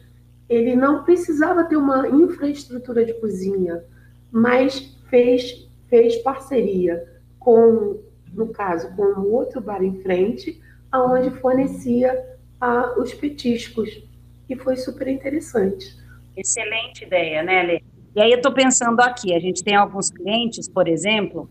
ele 0.49 0.75
não 0.75 1.05
precisava 1.05 1.63
ter 1.63 1.77
uma 1.77 2.09
infraestrutura 2.09 3.05
de 3.05 3.13
cozinha, 3.21 3.81
mas 4.29 4.97
fez, 5.09 5.65
fez 5.87 6.17
parceria 6.17 7.21
com, 7.39 8.01
no 8.33 8.47
caso, 8.49 8.95
com 8.95 9.03
um 9.03 9.31
outro 9.31 9.61
bar 9.61 9.83
em 9.83 10.01
frente, 10.01 10.61
aonde 10.91 11.29
fornecia 11.39 12.37
ah, 12.59 12.93
os 12.97 13.13
petiscos. 13.13 14.03
E 14.49 14.55
foi 14.55 14.75
super 14.75 15.07
interessante. 15.07 15.95
Excelente 16.35 17.05
ideia, 17.05 17.43
né, 17.43 17.63
Lê? 17.63 17.81
E 18.15 18.21
aí 18.21 18.31
eu 18.31 18.37
estou 18.37 18.53
pensando 18.53 18.99
aqui, 18.99 19.33
a 19.33 19.39
gente 19.39 19.63
tem 19.63 19.75
alguns 19.75 20.09
clientes, 20.09 20.67
por 20.67 20.87
exemplo, 20.87 21.49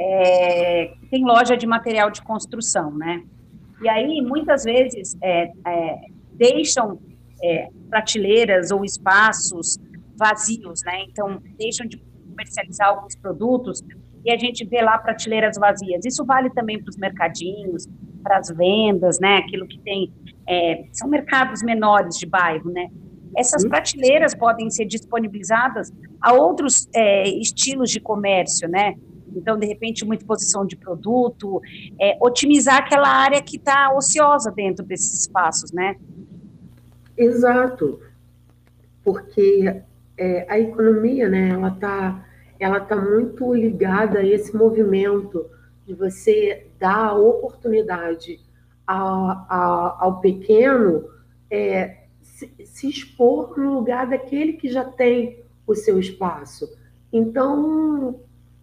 é, 0.00 0.92
tem 1.10 1.24
loja 1.24 1.56
de 1.56 1.66
material 1.66 2.10
de 2.10 2.22
construção, 2.22 2.96
né? 2.96 3.24
E 3.82 3.88
aí, 3.88 4.20
muitas 4.20 4.64
vezes, 4.64 5.16
é, 5.20 5.50
é, 5.66 6.00
deixam 6.32 7.00
é, 7.42 7.68
prateleiras 7.90 8.70
ou 8.70 8.84
espaços 8.84 9.76
vazios, 10.16 10.82
né? 10.84 11.02
Então, 11.08 11.40
deixam 11.56 11.86
de 11.86 12.00
comercializar 12.28 12.88
alguns 12.88 13.16
produtos 13.16 13.82
e 14.24 14.30
a 14.30 14.36
gente 14.36 14.64
vê 14.64 14.82
lá 14.82 14.98
prateleiras 14.98 15.56
vazias. 15.58 16.04
Isso 16.04 16.24
vale 16.24 16.50
também 16.50 16.80
para 16.82 16.90
os 16.90 16.96
mercadinhos, 16.96 17.88
para 18.22 18.38
as 18.38 18.48
vendas, 18.48 19.18
né? 19.20 19.38
Aquilo 19.38 19.66
que 19.66 19.78
tem. 19.80 20.12
É, 20.46 20.84
são 20.92 21.08
mercados 21.08 21.62
menores 21.62 22.16
de 22.16 22.26
bairro, 22.26 22.70
né? 22.70 22.88
essas 23.36 23.62
uhum. 23.62 23.70
prateleiras 23.70 24.34
podem 24.34 24.70
ser 24.70 24.84
disponibilizadas 24.84 25.92
a 26.20 26.32
outros 26.32 26.88
é, 26.94 27.28
estilos 27.28 27.90
de 27.90 28.00
comércio, 28.00 28.68
né? 28.68 28.94
Então, 29.34 29.58
de 29.58 29.66
repente, 29.66 30.04
uma 30.04 30.14
exposição 30.14 30.66
de 30.66 30.76
produto, 30.76 31.60
é, 32.00 32.16
otimizar 32.20 32.78
aquela 32.78 33.08
área 33.08 33.40
que 33.42 33.56
está 33.56 33.92
ociosa 33.94 34.50
dentro 34.50 34.84
desses 34.84 35.20
espaços, 35.20 35.70
né? 35.70 35.96
Exato, 37.16 38.00
porque 39.04 39.82
é, 40.16 40.46
a 40.48 40.58
economia, 40.58 41.28
né, 41.28 41.50
ela 41.50 41.68
está 41.68 42.24
ela 42.58 42.80
tá 42.80 42.96
muito 42.96 43.52
ligada 43.54 44.20
a 44.20 44.26
esse 44.26 44.56
movimento 44.56 45.48
de 45.86 45.94
você 45.94 46.66
dar 46.78 47.14
oportunidade 47.14 48.40
a, 48.86 49.46
a, 49.48 49.96
ao 50.00 50.20
pequeno 50.20 51.08
é, 51.50 52.04
se, 52.20 52.52
se 52.64 52.88
expor 52.88 53.58
no 53.58 53.74
lugar 53.74 54.06
daquele 54.06 54.54
que 54.54 54.68
já 54.68 54.84
tem 54.84 55.42
o 55.66 55.74
seu 55.74 55.98
espaço. 55.98 56.68
Então, 57.12 58.20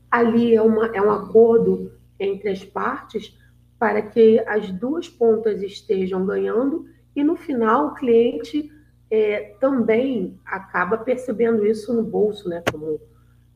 ali 0.09 0.55
é, 0.55 0.61
uma, 0.61 0.87
é 0.87 1.01
um 1.01 1.11
acordo 1.11 1.91
entre 2.19 2.49
as 2.49 2.63
partes 2.63 3.37
para 3.77 4.01
que 4.01 4.39
as 4.47 4.71
duas 4.71 5.09
pontas 5.09 5.61
estejam 5.61 6.25
ganhando 6.25 6.87
e 7.15 7.23
no 7.23 7.35
final 7.35 7.87
o 7.87 7.93
cliente 7.93 8.71
é, 9.09 9.55
também 9.59 10.39
acaba 10.45 10.97
percebendo 10.97 11.65
isso 11.65 11.93
no 11.93 12.03
bolso, 12.03 12.49
né? 12.49 12.63
Como 12.71 12.99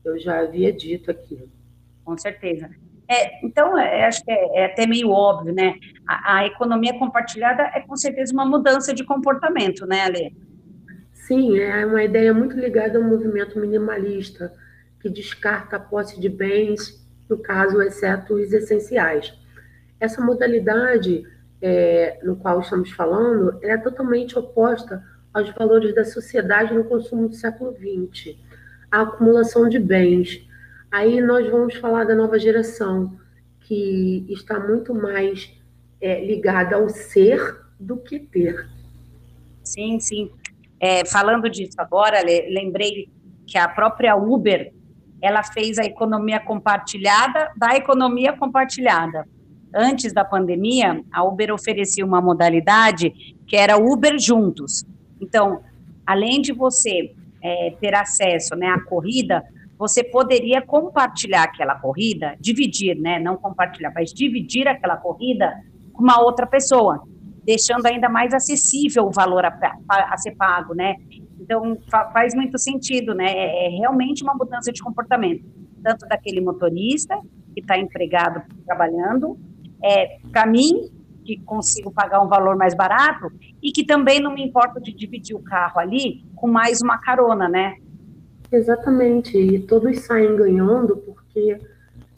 eu 0.04 0.18
já 0.18 0.40
havia 0.40 0.72
dito 0.72 1.10
aqui. 1.10 1.48
Com 2.04 2.16
certeza. 2.16 2.70
É, 3.08 3.44
então, 3.44 3.76
é, 3.76 4.06
acho 4.06 4.24
que 4.24 4.30
é, 4.30 4.60
é, 4.60 4.66
até 4.66 4.86
meio 4.86 5.10
óbvio, 5.10 5.52
né? 5.52 5.74
A, 6.06 6.36
a, 6.36 6.46
economia 6.46 6.96
compartilhada 6.96 7.62
é 7.74 7.80
com 7.80 7.96
certeza 7.96 8.32
uma 8.32 8.46
mudança 8.46 8.94
de 8.94 9.04
comportamento, 9.04 9.84
né, 9.84 10.02
Ale? 10.02 10.36
Sim, 11.12 11.58
é 11.58 11.84
uma 11.84 12.04
ideia 12.04 12.32
muito 12.32 12.56
ligada 12.56 12.98
ao 12.98 13.04
movimento 13.04 13.58
minimalista, 13.58 14.52
que 15.00 15.08
descarta 15.08 15.76
a 15.76 15.80
posse 15.80 16.20
de 16.20 16.28
bens, 16.28 17.04
no 17.28 17.38
caso, 17.38 17.82
exceto 17.82 18.34
os 18.34 18.52
essenciais. 18.52 19.34
Essa 19.98 20.24
modalidade 20.24 21.24
é, 21.60 22.18
no 22.22 22.36
qual 22.36 22.60
estamos 22.60 22.92
falando 22.92 23.58
é 23.62 23.76
totalmente 23.76 24.38
oposta 24.38 25.02
aos 25.32 25.50
valores 25.50 25.94
da 25.94 26.04
sociedade 26.04 26.74
no 26.74 26.84
consumo 26.84 27.28
do 27.28 27.34
século 27.34 27.72
XX, 27.72 28.36
a 28.90 29.02
acumulação 29.02 29.68
de 29.68 29.78
bens. 29.78 30.46
Aí 30.90 31.20
nós 31.20 31.48
vamos 31.48 31.74
falar 31.76 32.04
da 32.04 32.14
nova 32.14 32.38
geração, 32.38 33.16
que 33.60 34.26
está 34.28 34.58
muito 34.58 34.94
mais 34.94 35.52
é, 36.00 36.24
ligada 36.24 36.76
ao 36.76 36.88
ser 36.88 37.60
do 37.78 37.96
que 37.96 38.18
ter. 38.18 38.68
Sim, 39.62 40.00
sim. 40.00 40.30
É, 40.80 41.04
falando 41.04 41.48
disso 41.48 41.76
agora, 41.78 42.22
lembrei 42.24 43.08
que 43.46 43.58
a 43.58 43.68
própria 43.68 44.16
Uber 44.16 44.72
ela 45.22 45.42
fez 45.42 45.78
a 45.78 45.84
economia 45.84 46.40
compartilhada 46.40 47.52
da 47.56 47.76
economia 47.76 48.32
compartilhada. 48.32 49.28
Antes 49.72 50.12
da 50.12 50.24
pandemia, 50.24 51.04
a 51.12 51.22
Uber 51.22 51.52
oferecia 51.52 52.04
uma 52.04 52.20
modalidade 52.20 53.10
que 53.46 53.56
era 53.56 53.76
Uber 53.76 54.18
Juntos. 54.18 54.84
Então, 55.20 55.62
além 56.06 56.40
de 56.40 56.52
você 56.52 57.14
é, 57.42 57.74
ter 57.80 57.94
acesso 57.94 58.54
né, 58.54 58.68
à 58.68 58.80
corrida, 58.80 59.42
você 59.78 60.04
poderia 60.04 60.60
compartilhar 60.60 61.44
aquela 61.44 61.74
corrida, 61.74 62.36
dividir, 62.38 62.96
né, 62.96 63.18
não 63.18 63.36
compartilhar, 63.36 63.92
mas 63.94 64.12
dividir 64.12 64.68
aquela 64.68 64.96
corrida 64.96 65.52
com 65.92 66.02
uma 66.02 66.20
outra 66.20 66.46
pessoa, 66.46 67.02
deixando 67.44 67.86
ainda 67.86 68.08
mais 68.08 68.34
acessível 68.34 69.06
o 69.06 69.10
valor 69.10 69.44
a, 69.44 69.58
a, 69.88 70.14
a 70.14 70.16
ser 70.18 70.32
pago, 70.32 70.74
né? 70.74 70.96
Então, 71.40 71.78
fa 71.90 72.10
faz 72.10 72.34
muito 72.34 72.58
sentido, 72.58 73.14
né? 73.14 73.26
É, 73.26 73.66
é, 73.66 73.68
realmente 73.70 74.22
uma 74.22 74.34
mudança 74.34 74.70
de 74.70 74.82
comportamento, 74.82 75.44
tanto 75.82 76.06
daquele 76.06 76.40
motorista 76.40 77.18
que 77.54 77.60
está 77.60 77.78
empregado 77.78 78.42
trabalhando, 78.66 79.38
é, 79.82 80.18
para 80.30 80.46
mim, 80.46 80.90
que 81.36 81.44
consigo 81.44 81.92
pagar 81.92 82.22
um 82.22 82.28
valor 82.28 82.56
mais 82.56 82.74
barato, 82.74 83.30
e 83.62 83.70
que 83.70 83.84
também 83.84 84.20
não 84.20 84.34
me 84.34 84.42
importo 84.42 84.80
de 84.80 84.92
dividir 84.92 85.36
o 85.36 85.42
carro 85.42 85.78
ali 85.78 86.24
com 86.34 86.48
mais 86.48 86.80
uma 86.80 86.98
carona, 86.98 87.48
né? 87.48 87.76
Exatamente, 88.50 89.38
e 89.38 89.60
todos 89.60 90.00
saem 90.00 90.34
ganhando 90.34 90.96
porque 90.96 91.58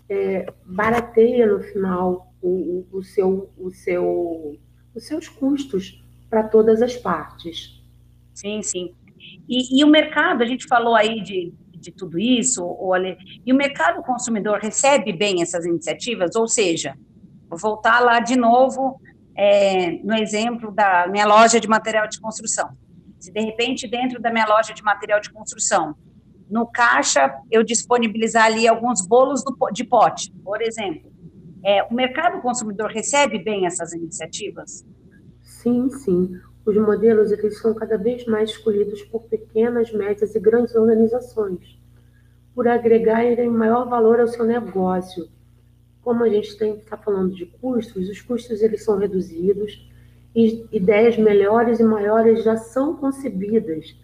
é, 0.08 0.46
barateia 0.64 1.46
no 1.46 1.60
final 1.60 2.32
o, 2.40 2.86
o, 2.90 3.02
seu, 3.02 3.50
o 3.58 3.70
seu, 3.70 4.58
os 4.94 5.06
seus 5.06 5.28
custos 5.28 6.02
para 6.30 6.42
todas 6.42 6.80
as 6.80 6.96
partes. 6.96 7.82
Sim, 8.32 8.62
sim. 8.62 8.94
E, 9.46 9.78
e, 9.78 9.84
o 9.84 9.88
mercado, 9.88 10.42
a 10.42 10.46
gente 10.46 10.66
falou 10.66 10.94
aí 10.94 11.20
de, 11.22 11.52
de 11.70 11.92
tudo 11.92 12.18
isso, 12.18 12.64
olha, 12.80 13.16
e 13.44 13.52
o 13.52 13.56
mercado 13.56 14.02
consumidor 14.02 14.58
recebe 14.58 15.12
bem 15.12 15.42
essas 15.42 15.66
iniciativas, 15.66 16.34
ou 16.34 16.48
seja, 16.48 16.96
voltar 17.56 18.00
lá 18.00 18.20
de 18.20 18.36
novo 18.36 19.00
é, 19.36 19.92
no 20.02 20.14
exemplo 20.14 20.70
da 20.70 21.06
minha 21.08 21.26
loja 21.26 21.58
de 21.58 21.68
material 21.68 22.08
de 22.08 22.20
construção. 22.20 22.70
Se 23.18 23.32
de 23.32 23.40
repente 23.40 23.88
dentro 23.88 24.20
da 24.20 24.30
minha 24.30 24.46
loja 24.46 24.74
de 24.74 24.82
material 24.82 25.20
de 25.20 25.30
construção, 25.30 25.94
no 26.50 26.66
caixa 26.66 27.34
eu 27.50 27.62
disponibilizar 27.62 28.46
ali 28.46 28.68
alguns 28.68 29.06
bolos 29.06 29.42
do, 29.44 29.56
de 29.72 29.84
pote, 29.84 30.32
por 30.44 30.60
exemplo, 30.60 31.10
é, 31.64 31.82
o 31.84 31.94
mercado 31.94 32.42
consumidor 32.42 32.90
recebe 32.90 33.38
bem 33.38 33.66
essas 33.66 33.92
iniciativas? 33.92 34.84
Sim, 35.42 35.88
sim. 35.90 36.32
Os 36.66 36.76
modelos 36.76 37.30
eles 37.30 37.58
são 37.60 37.74
cada 37.74 37.96
vez 37.96 38.26
mais 38.26 38.50
escolhidos 38.50 39.02
por 39.02 39.22
pequenas, 39.22 39.92
médias 39.92 40.34
e 40.34 40.40
grandes 40.40 40.74
organizações, 40.74 41.78
por 42.54 42.66
agregarem 42.68 43.48
maior 43.48 43.88
valor 43.88 44.20
ao 44.20 44.28
seu 44.28 44.44
negócio. 44.44 45.28
Como 46.02 46.24
a 46.24 46.28
gente 46.28 46.48
está 46.48 46.96
falando 46.96 47.34
de 47.34 47.46
custos, 47.46 48.08
os 48.08 48.20
custos 48.20 48.60
eles 48.60 48.84
são 48.84 48.98
reduzidos, 48.98 49.88
e 50.34 50.66
ideias 50.72 51.16
melhores 51.16 51.78
e 51.78 51.84
maiores 51.84 52.42
já 52.42 52.56
são 52.56 52.96
concebidas, 52.96 53.94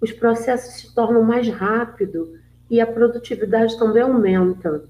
os 0.00 0.12
processos 0.12 0.74
se 0.74 0.94
tornam 0.94 1.22
mais 1.22 1.48
rápidos 1.48 2.28
e 2.70 2.80
a 2.80 2.86
produtividade 2.86 3.78
também 3.78 4.02
aumenta. 4.02 4.84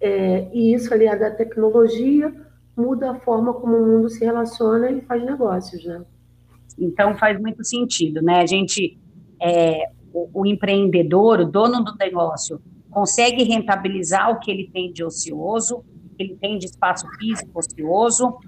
É, 0.00 0.48
e 0.52 0.74
isso 0.74 0.92
aliado 0.92 1.24
à 1.24 1.30
tecnologia 1.30 2.34
muda 2.76 3.12
a 3.12 3.14
forma 3.20 3.54
como 3.54 3.76
o 3.76 3.86
mundo 3.86 4.08
se 4.08 4.24
relaciona 4.24 4.90
e 4.90 5.00
faz 5.02 5.24
negócios, 5.24 5.84
né? 5.84 6.04
Então 6.78 7.16
faz 7.16 7.40
muito 7.40 7.64
sentido, 7.64 8.20
né? 8.20 8.40
A 8.40 8.46
gente, 8.46 8.98
é, 9.40 9.90
o, 10.12 10.28
o, 10.40 10.46
empreendedor, 10.46 11.40
o 11.40 11.44
dono 11.44 11.84
do 11.84 11.94
negócio, 11.96 12.60
consegue 12.94 13.42
rentabilizar 13.42 14.30
o 14.30 14.38
que 14.38 14.50
ele 14.50 14.70
tem 14.72 14.92
de 14.92 15.04
ocioso, 15.04 15.84
que 16.16 16.22
ele 16.22 16.36
tem 16.36 16.56
de 16.56 16.66
espaço 16.66 17.06
físico 17.18 17.58
ocioso. 17.58 18.38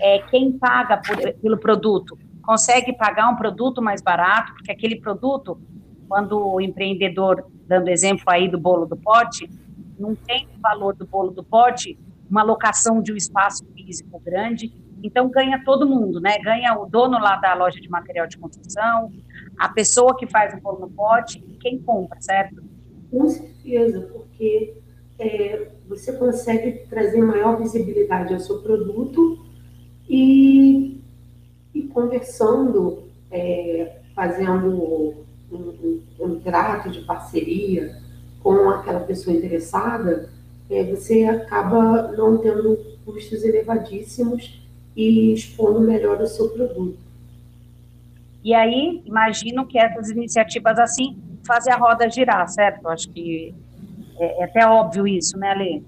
É, 0.00 0.20
quem 0.30 0.52
paga 0.52 0.98
por, 0.98 1.16
pelo 1.34 1.58
produto 1.58 2.16
consegue 2.42 2.92
pagar 2.92 3.28
um 3.28 3.34
produto 3.34 3.82
mais 3.82 4.00
barato, 4.00 4.52
porque 4.54 4.70
aquele 4.70 5.00
produto, 5.00 5.60
quando 6.08 6.38
o 6.38 6.60
empreendedor, 6.60 7.44
dando 7.66 7.88
exemplo 7.88 8.24
aí 8.28 8.48
do 8.48 8.58
bolo 8.58 8.86
do 8.86 8.96
pote, 8.96 9.50
não 9.98 10.14
tem 10.14 10.46
o 10.56 10.60
valor 10.60 10.94
do 10.94 11.04
bolo 11.04 11.32
do 11.32 11.42
pote, 11.42 11.98
uma 12.30 12.44
locação 12.44 13.02
de 13.02 13.12
um 13.12 13.16
espaço 13.16 13.66
físico 13.74 14.20
grande, 14.20 14.72
então 15.02 15.28
ganha 15.28 15.62
todo 15.64 15.88
mundo, 15.88 16.20
né? 16.20 16.38
Ganha 16.38 16.78
o 16.78 16.86
dono 16.86 17.18
lá 17.18 17.36
da 17.36 17.54
loja 17.54 17.80
de 17.80 17.88
material 17.88 18.28
de 18.28 18.38
construção, 18.38 19.10
a 19.58 19.68
pessoa 19.68 20.16
que 20.16 20.26
faz 20.28 20.54
o 20.54 20.60
bolo 20.60 20.80
no 20.80 20.90
pote 20.90 21.42
e 21.48 21.56
quem 21.58 21.78
compra, 21.82 22.20
certo? 22.20 22.62
Com 23.10 23.28
certeza, 23.28 24.00
porque 24.12 24.76
é, 25.18 25.68
você 25.88 26.12
consegue 26.12 26.86
trazer 26.88 27.22
maior 27.22 27.58
visibilidade 27.58 28.34
ao 28.34 28.40
seu 28.40 28.60
produto 28.60 29.44
e, 30.08 31.00
e 31.74 31.82
conversando, 31.84 33.04
é, 33.30 34.00
fazendo 34.14 34.66
um, 34.66 35.24
um, 35.52 36.02
um, 36.20 36.40
trato 36.40 36.90
de 36.90 37.00
parceria 37.02 37.96
com 38.42 38.68
aquela 38.70 39.00
pessoa 39.00 39.34
interessada, 39.34 40.30
é, 40.68 40.84
você 40.84 41.24
acaba 41.24 42.12
não 42.12 42.38
tendo 42.38 42.78
custos 43.04 43.44
elevadíssimos 43.44 44.62
e 44.94 45.32
expondo 45.32 45.80
melhor 45.80 46.20
o 46.20 46.26
seu 46.26 46.48
produto. 46.50 47.05
E 48.46 48.54
aí, 48.54 49.02
imagino 49.04 49.66
que 49.66 49.76
essas 49.76 50.08
iniciativas 50.08 50.78
assim 50.78 51.18
fazem 51.44 51.72
a 51.72 51.76
roda 51.76 52.08
girar, 52.08 52.46
certo? 52.48 52.86
Acho 52.86 53.10
que 53.10 53.52
é, 54.20 54.40
é 54.40 54.44
até 54.44 54.64
óbvio 54.64 55.04
isso, 55.04 55.36
né, 55.36 55.52
Lê? 55.52 55.82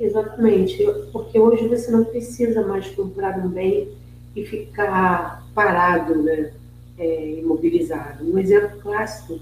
Exatamente, 0.00 0.82
porque 1.12 1.38
hoje 1.38 1.68
você 1.68 1.90
não 1.90 2.02
precisa 2.06 2.66
mais 2.66 2.88
comprar 2.88 3.38
um 3.38 3.50
bem 3.50 3.90
e 4.34 4.42
ficar 4.46 5.46
parado, 5.54 6.22
né, 6.22 6.50
é, 6.98 7.40
imobilizado. 7.40 8.24
Um 8.24 8.38
exemplo 8.38 8.78
clássico 8.80 9.38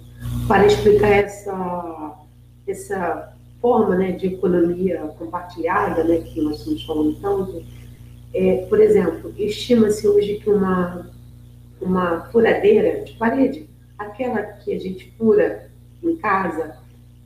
para 0.48 0.66
explicar 0.66 1.10
essa, 1.10 2.18
essa 2.66 3.32
forma 3.62 3.94
né, 3.94 4.10
de 4.10 4.26
economia 4.26 4.98
compartilhada, 5.20 6.02
né, 6.02 6.18
que 6.18 6.40
nós 6.40 6.58
estamos 6.58 6.84
falando 6.84 7.14
tanto, 7.20 7.62
é, 8.34 8.66
por 8.68 8.80
exemplo, 8.80 9.32
estima-se 9.38 10.08
hoje 10.08 10.40
que 10.42 10.50
uma, 10.50 11.13
uma 11.84 12.24
furadeira 12.30 13.04
de 13.04 13.12
parede, 13.14 13.68
aquela 13.98 14.42
que 14.42 14.74
a 14.74 14.78
gente 14.78 15.12
fura 15.16 15.70
em 16.02 16.16
casa, 16.16 16.76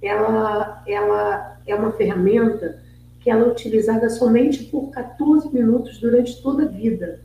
ela, 0.03 0.83
ela 0.87 1.61
é 1.67 1.75
uma 1.75 1.93
ferramenta 1.93 2.83
que 3.21 3.31
ela 3.31 3.47
é 3.47 3.49
utilizada 3.49 4.09
somente 4.09 4.65
por 4.65 4.91
14 4.91 5.53
minutos 5.53 5.99
durante 5.99 6.41
toda 6.43 6.65
a 6.65 6.69
vida 6.69 7.21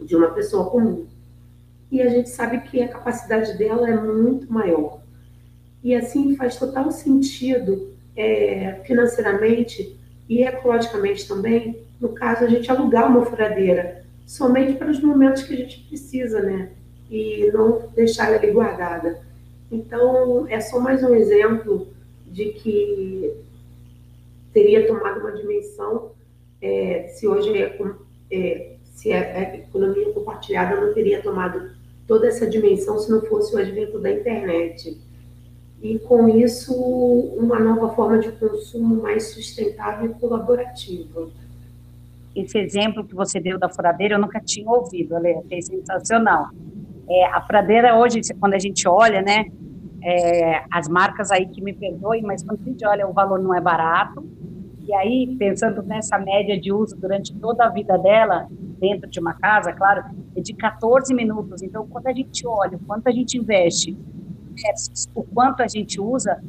de 0.00 0.14
uma 0.14 0.28
pessoa 0.28 0.70
comum. 0.70 1.06
E 1.90 2.00
a 2.02 2.08
gente 2.08 2.28
sabe 2.28 2.60
que 2.60 2.80
a 2.82 2.88
capacidade 2.88 3.56
dela 3.56 3.88
é 3.88 3.96
muito 3.96 4.52
maior. 4.52 5.00
E 5.82 5.94
assim 5.94 6.36
faz 6.36 6.56
total 6.56 6.90
sentido 6.90 7.94
é, 8.16 8.80
financeiramente 8.84 9.96
e 10.28 10.42
ecologicamente 10.42 11.26
também, 11.26 11.86
no 12.00 12.10
caso, 12.10 12.44
a 12.44 12.48
gente 12.48 12.70
alugar 12.70 13.08
uma 13.08 13.24
furadeira, 13.24 14.04
somente 14.28 14.74
para 14.74 14.90
os 14.90 15.00
momentos 15.00 15.42
que 15.42 15.54
a 15.54 15.56
gente 15.56 15.80
precisa, 15.88 16.42
né? 16.42 16.70
E 17.10 17.50
não 17.50 17.88
deixar 17.96 18.30
ela 18.30 18.52
guardada. 18.52 19.22
Então, 19.72 20.46
é 20.48 20.60
só 20.60 20.78
mais 20.78 21.02
um 21.02 21.14
exemplo 21.14 21.88
de 22.26 22.50
que 22.50 23.34
teria 24.52 24.86
tomado 24.86 25.20
uma 25.20 25.32
dimensão 25.32 26.10
é, 26.60 27.08
se 27.08 27.26
hoje 27.26 27.56
é, 27.56 27.78
é, 28.30 28.76
se 28.92 29.10
a, 29.12 29.54
economia 29.54 30.12
compartilhada 30.12 30.78
não 30.78 30.92
teria 30.92 31.22
tomado 31.22 31.70
toda 32.06 32.26
essa 32.26 32.46
dimensão 32.46 32.98
se 32.98 33.10
não 33.10 33.22
fosse 33.22 33.54
o 33.54 33.58
advento 33.58 33.98
da 33.98 34.10
internet. 34.10 35.00
E 35.80 35.98
com 36.00 36.28
isso, 36.28 36.74
uma 36.74 37.58
nova 37.58 37.94
forma 37.94 38.18
de 38.18 38.30
consumo 38.32 39.00
mais 39.00 39.28
sustentável 39.28 40.10
e 40.10 40.14
colaborativa. 40.20 41.30
Esse 42.40 42.58
exemplo 42.58 43.04
que 43.04 43.14
você 43.14 43.40
deu 43.40 43.58
da 43.58 43.68
furadeira, 43.68 44.14
eu 44.14 44.18
nunca 44.18 44.40
tinha 44.40 44.70
ouvido, 44.70 45.16
Ale, 45.16 45.34
achei 45.34 45.62
sensacional. 45.62 46.50
É, 47.08 47.26
a 47.26 47.40
furadeira 47.42 47.96
hoje, 47.96 48.20
quando 48.38 48.54
a 48.54 48.58
gente 48.58 48.86
olha, 48.86 49.22
né, 49.22 49.46
é, 50.02 50.62
as 50.70 50.88
marcas 50.88 51.30
aí 51.30 51.46
que 51.46 51.60
me 51.60 51.72
perdoem, 51.72 52.22
mas 52.22 52.42
quando 52.42 52.60
a 52.60 52.64
gente 52.64 52.86
olha, 52.86 53.08
o 53.08 53.12
valor 53.12 53.40
não 53.40 53.54
é 53.54 53.60
barato. 53.60 54.24
E 54.86 54.94
aí, 54.94 55.36
pensando 55.38 55.82
nessa 55.82 56.18
média 56.18 56.58
de 56.58 56.72
uso 56.72 56.96
durante 56.96 57.34
toda 57.34 57.64
a 57.64 57.68
vida 57.68 57.98
dela, 57.98 58.46
dentro 58.78 59.10
de 59.10 59.18
uma 59.18 59.34
casa, 59.34 59.72
claro, 59.72 60.04
é 60.36 60.40
de 60.40 60.54
14 60.54 61.12
minutos. 61.12 61.62
Então, 61.62 61.86
quando 61.88 62.06
a 62.06 62.12
gente 62.12 62.46
olha 62.46 62.76
o 62.76 62.80
quanto 62.86 63.08
a 63.08 63.12
gente 63.12 63.36
investe 63.36 63.96
o 65.14 65.22
quanto 65.22 65.62
a 65.62 65.68
gente 65.68 66.00
usa, 66.00 66.40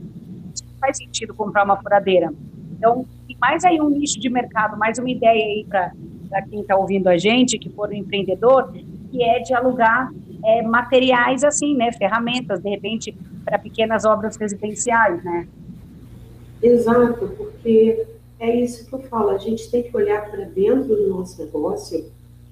faz 0.79 0.97
sentido 0.97 1.33
comprar 1.33 1.63
uma 1.63 1.77
furadeira. 1.77 2.33
Então, 2.71 3.05
mais 3.39 3.63
aí 3.63 3.79
um 3.81 3.89
nicho 3.89 4.19
de 4.19 4.29
mercado, 4.29 4.77
mais 4.77 4.97
uma 4.97 5.09
ideia 5.09 5.45
aí 5.45 5.65
para 5.65 6.41
quem 6.43 6.61
está 6.61 6.75
ouvindo 6.75 7.07
a 7.07 7.17
gente, 7.17 7.57
que 7.57 7.69
for 7.69 7.89
um 7.89 7.93
empreendedor, 7.93 8.71
que 9.11 9.23
é 9.23 9.39
de 9.39 9.53
alugar 9.53 10.11
é, 10.43 10.61
materiais 10.61 11.43
assim, 11.43 11.75
né, 11.75 11.91
ferramentas, 11.91 12.59
de 12.59 12.69
repente, 12.69 13.15
para 13.43 13.57
pequenas 13.59 14.05
obras 14.05 14.35
residenciais, 14.37 15.23
né? 15.23 15.47
Exato, 16.61 17.27
porque 17.37 18.05
é 18.39 18.55
isso 18.55 18.87
que 18.87 18.93
eu 18.93 18.99
falo, 18.99 19.29
a 19.29 19.37
gente 19.37 19.69
tem 19.69 19.83
que 19.83 19.95
olhar 19.95 20.29
para 20.29 20.45
dentro 20.45 20.95
do 20.95 21.07
nosso 21.09 21.43
negócio, 21.43 22.05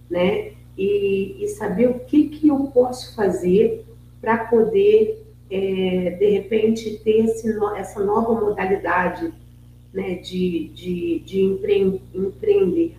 né, 0.10 0.52
e, 0.78 1.44
e, 1.44 1.48
saber 1.50 1.90
o 1.90 2.00
que, 2.02 2.30
que 2.30 2.48
eu 2.48 2.58
posso 2.74 3.16
fazer 3.16 3.84
para 4.22 4.46
poder, 4.46 5.26
é, 5.50 6.16
de 6.20 6.30
repente, 6.30 7.00
ter 7.04 7.26
esse, 7.26 7.58
essa 7.76 8.04
nova 8.04 8.40
modalidade 8.40 9.34
né, 9.94 10.16
de, 10.16 10.70
de, 10.70 11.20
de 11.20 11.42
empreender. 11.42 12.96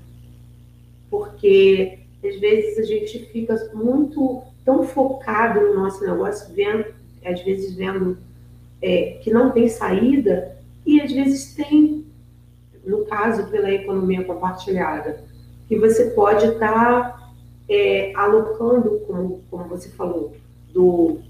Porque, 1.11 2.01
às 2.24 2.38
vezes, 2.38 2.79
a 2.79 2.83
gente 2.83 3.27
fica 3.27 3.70
muito 3.74 4.42
tão 4.64 4.85
focado 4.85 5.61
no 5.61 5.74
nosso 5.74 6.05
negócio, 6.05 6.55
vendo, 6.55 6.85
às 7.24 7.40
vezes 7.42 7.74
vendo 7.74 8.18
é, 8.83 9.18
que 9.22 9.31
não 9.31 9.51
tem 9.51 9.68
saída, 9.68 10.57
e 10.85 11.01
às 11.01 11.12
vezes 11.12 11.55
tem, 11.55 12.05
no 12.85 13.05
caso 13.05 13.51
pela 13.51 13.70
economia 13.72 14.24
compartilhada, 14.24 15.24
que 15.66 15.79
você 15.79 16.11
pode 16.11 16.46
estar 16.46 16.59
tá, 16.59 17.33
é, 17.68 18.12
alocando, 18.14 19.01
como, 19.07 19.42
como 19.51 19.68
você 19.68 19.90
falou, 19.90 20.35
do 20.72 21.20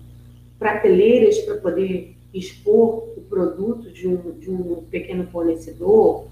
prateleiras 0.58 1.38
para 1.38 1.56
poder 1.56 2.17
expor 2.32 3.08
o 3.16 3.22
produto 3.28 3.90
de 3.90 4.06
um, 4.06 4.38
de 4.38 4.50
um 4.50 4.82
pequeno 4.90 5.26
fornecedor, 5.28 6.26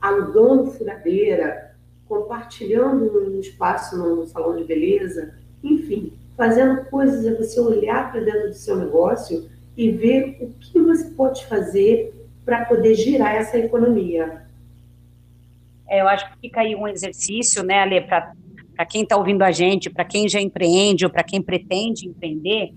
alugando 0.00 0.70
furadeira, 0.70 1.74
compartilhando 2.08 3.30
um 3.30 3.40
espaço 3.40 3.96
no 3.96 4.26
salão 4.26 4.56
de 4.56 4.64
beleza, 4.64 5.34
enfim, 5.62 6.12
fazendo 6.36 6.84
coisas 6.86 7.24
é 7.24 7.34
você 7.34 7.60
olhar 7.60 8.10
para 8.10 8.20
dentro 8.20 8.48
do 8.48 8.54
seu 8.54 8.76
negócio 8.76 9.48
e 9.76 9.90
ver 9.90 10.38
o 10.40 10.48
que 10.58 10.80
você 10.80 11.04
pode 11.10 11.46
fazer 11.46 12.14
para 12.44 12.64
poder 12.64 12.94
girar 12.94 13.34
essa 13.34 13.58
economia. 13.58 14.42
É, 15.86 16.00
eu 16.00 16.08
acho 16.08 16.30
que 16.32 16.40
fica 16.40 16.60
aí 16.60 16.74
um 16.74 16.88
exercício, 16.88 17.62
né, 17.62 17.80
Ale, 17.80 18.00
para 18.00 18.86
quem 18.88 19.02
está 19.02 19.16
ouvindo 19.16 19.42
a 19.42 19.52
gente, 19.52 19.90
para 19.90 20.04
quem 20.04 20.28
já 20.28 20.40
empreende 20.40 21.04
ou 21.04 21.10
para 21.10 21.22
quem 21.22 21.42
pretende 21.42 22.08
empreender, 22.08 22.72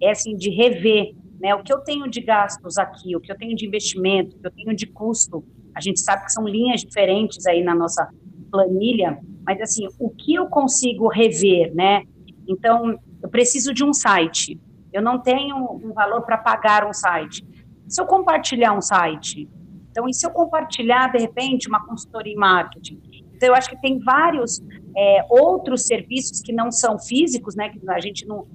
é 0.00 0.10
assim, 0.10 0.36
de 0.36 0.50
rever 0.50 1.14
né, 1.40 1.54
o 1.54 1.62
que 1.62 1.72
eu 1.72 1.78
tenho 1.78 2.08
de 2.08 2.20
gastos 2.20 2.78
aqui, 2.78 3.16
o 3.16 3.20
que 3.20 3.30
eu 3.30 3.36
tenho 3.36 3.54
de 3.54 3.66
investimento, 3.66 4.36
o 4.36 4.40
que 4.40 4.46
eu 4.46 4.50
tenho 4.50 4.74
de 4.74 4.86
custo. 4.86 5.44
A 5.74 5.80
gente 5.80 6.00
sabe 6.00 6.24
que 6.24 6.32
são 6.32 6.46
linhas 6.46 6.80
diferentes 6.80 7.46
aí 7.46 7.62
na 7.62 7.74
nossa 7.74 8.08
planilha, 8.50 9.18
mas 9.44 9.60
assim, 9.60 9.86
o 9.98 10.10
que 10.10 10.34
eu 10.34 10.46
consigo 10.46 11.08
rever, 11.08 11.74
né? 11.74 12.02
Então, 12.46 12.98
eu 13.22 13.28
preciso 13.28 13.72
de 13.72 13.84
um 13.84 13.92
site. 13.92 14.60
Eu 14.92 15.02
não 15.02 15.18
tenho 15.18 15.56
um 15.56 15.92
valor 15.92 16.22
para 16.22 16.38
pagar 16.38 16.86
um 16.86 16.92
site. 16.92 17.46
Se 17.86 18.00
eu 18.00 18.06
compartilhar 18.06 18.72
um 18.72 18.80
site, 18.80 19.48
então, 19.90 20.08
e 20.08 20.14
se 20.14 20.26
eu 20.26 20.30
compartilhar, 20.30 21.10
de 21.12 21.18
repente, 21.18 21.68
uma 21.68 21.84
consultoria 21.84 22.32
em 22.32 22.36
marketing? 22.36 23.00
Então, 23.34 23.48
eu 23.48 23.54
acho 23.54 23.68
que 23.68 23.80
tem 23.80 23.98
vários 23.98 24.60
é, 24.96 25.26
outros 25.28 25.86
serviços 25.86 26.40
que 26.40 26.52
não 26.52 26.70
são 26.70 26.98
físicos, 26.98 27.54
né, 27.54 27.68
que 27.68 27.80
a 27.88 28.00
gente 28.00 28.26
não 28.26 28.46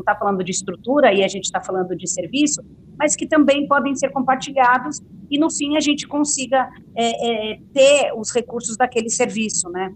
está 0.00 0.14
falando 0.14 0.42
de 0.42 0.50
estrutura 0.50 1.12
e 1.12 1.22
a 1.22 1.28
gente 1.28 1.44
está 1.44 1.60
falando 1.60 1.96
de 1.96 2.08
serviço, 2.08 2.62
mas 2.98 3.16
que 3.16 3.26
também 3.26 3.66
podem 3.66 3.94
ser 3.94 4.10
compartilhados 4.10 5.00
e, 5.30 5.38
no 5.38 5.50
fim, 5.50 5.76
a 5.76 5.80
gente 5.80 6.06
consiga 6.06 6.68
é, 6.94 7.52
é, 7.52 7.58
ter 7.72 8.12
os 8.14 8.30
recursos 8.30 8.76
daquele 8.76 9.08
serviço, 9.08 9.68
né? 9.70 9.94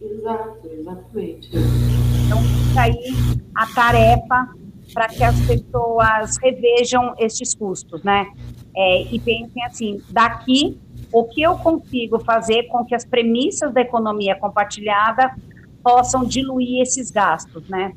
Exato, 0.00 0.68
exatamente. 0.72 1.50
Então, 2.26 2.38
fica 2.68 2.80
aí 2.80 2.98
a 3.54 3.66
tarefa 3.66 4.48
para 4.92 5.08
que 5.08 5.22
as 5.22 5.38
pessoas 5.46 6.36
revejam 6.38 7.14
estes 7.18 7.54
custos, 7.54 8.02
né? 8.02 8.26
É, 8.74 9.02
e 9.02 9.18
pensem 9.20 9.64
assim, 9.64 10.02
daqui, 10.10 10.78
o 11.12 11.24
que 11.24 11.42
eu 11.42 11.56
consigo 11.58 12.18
fazer 12.18 12.64
com 12.64 12.84
que 12.84 12.94
as 12.94 13.04
premissas 13.04 13.72
da 13.72 13.82
economia 13.82 14.34
compartilhada 14.34 15.34
possam 15.82 16.24
diluir 16.24 16.80
esses 16.80 17.10
gastos, 17.10 17.68
né? 17.68 17.92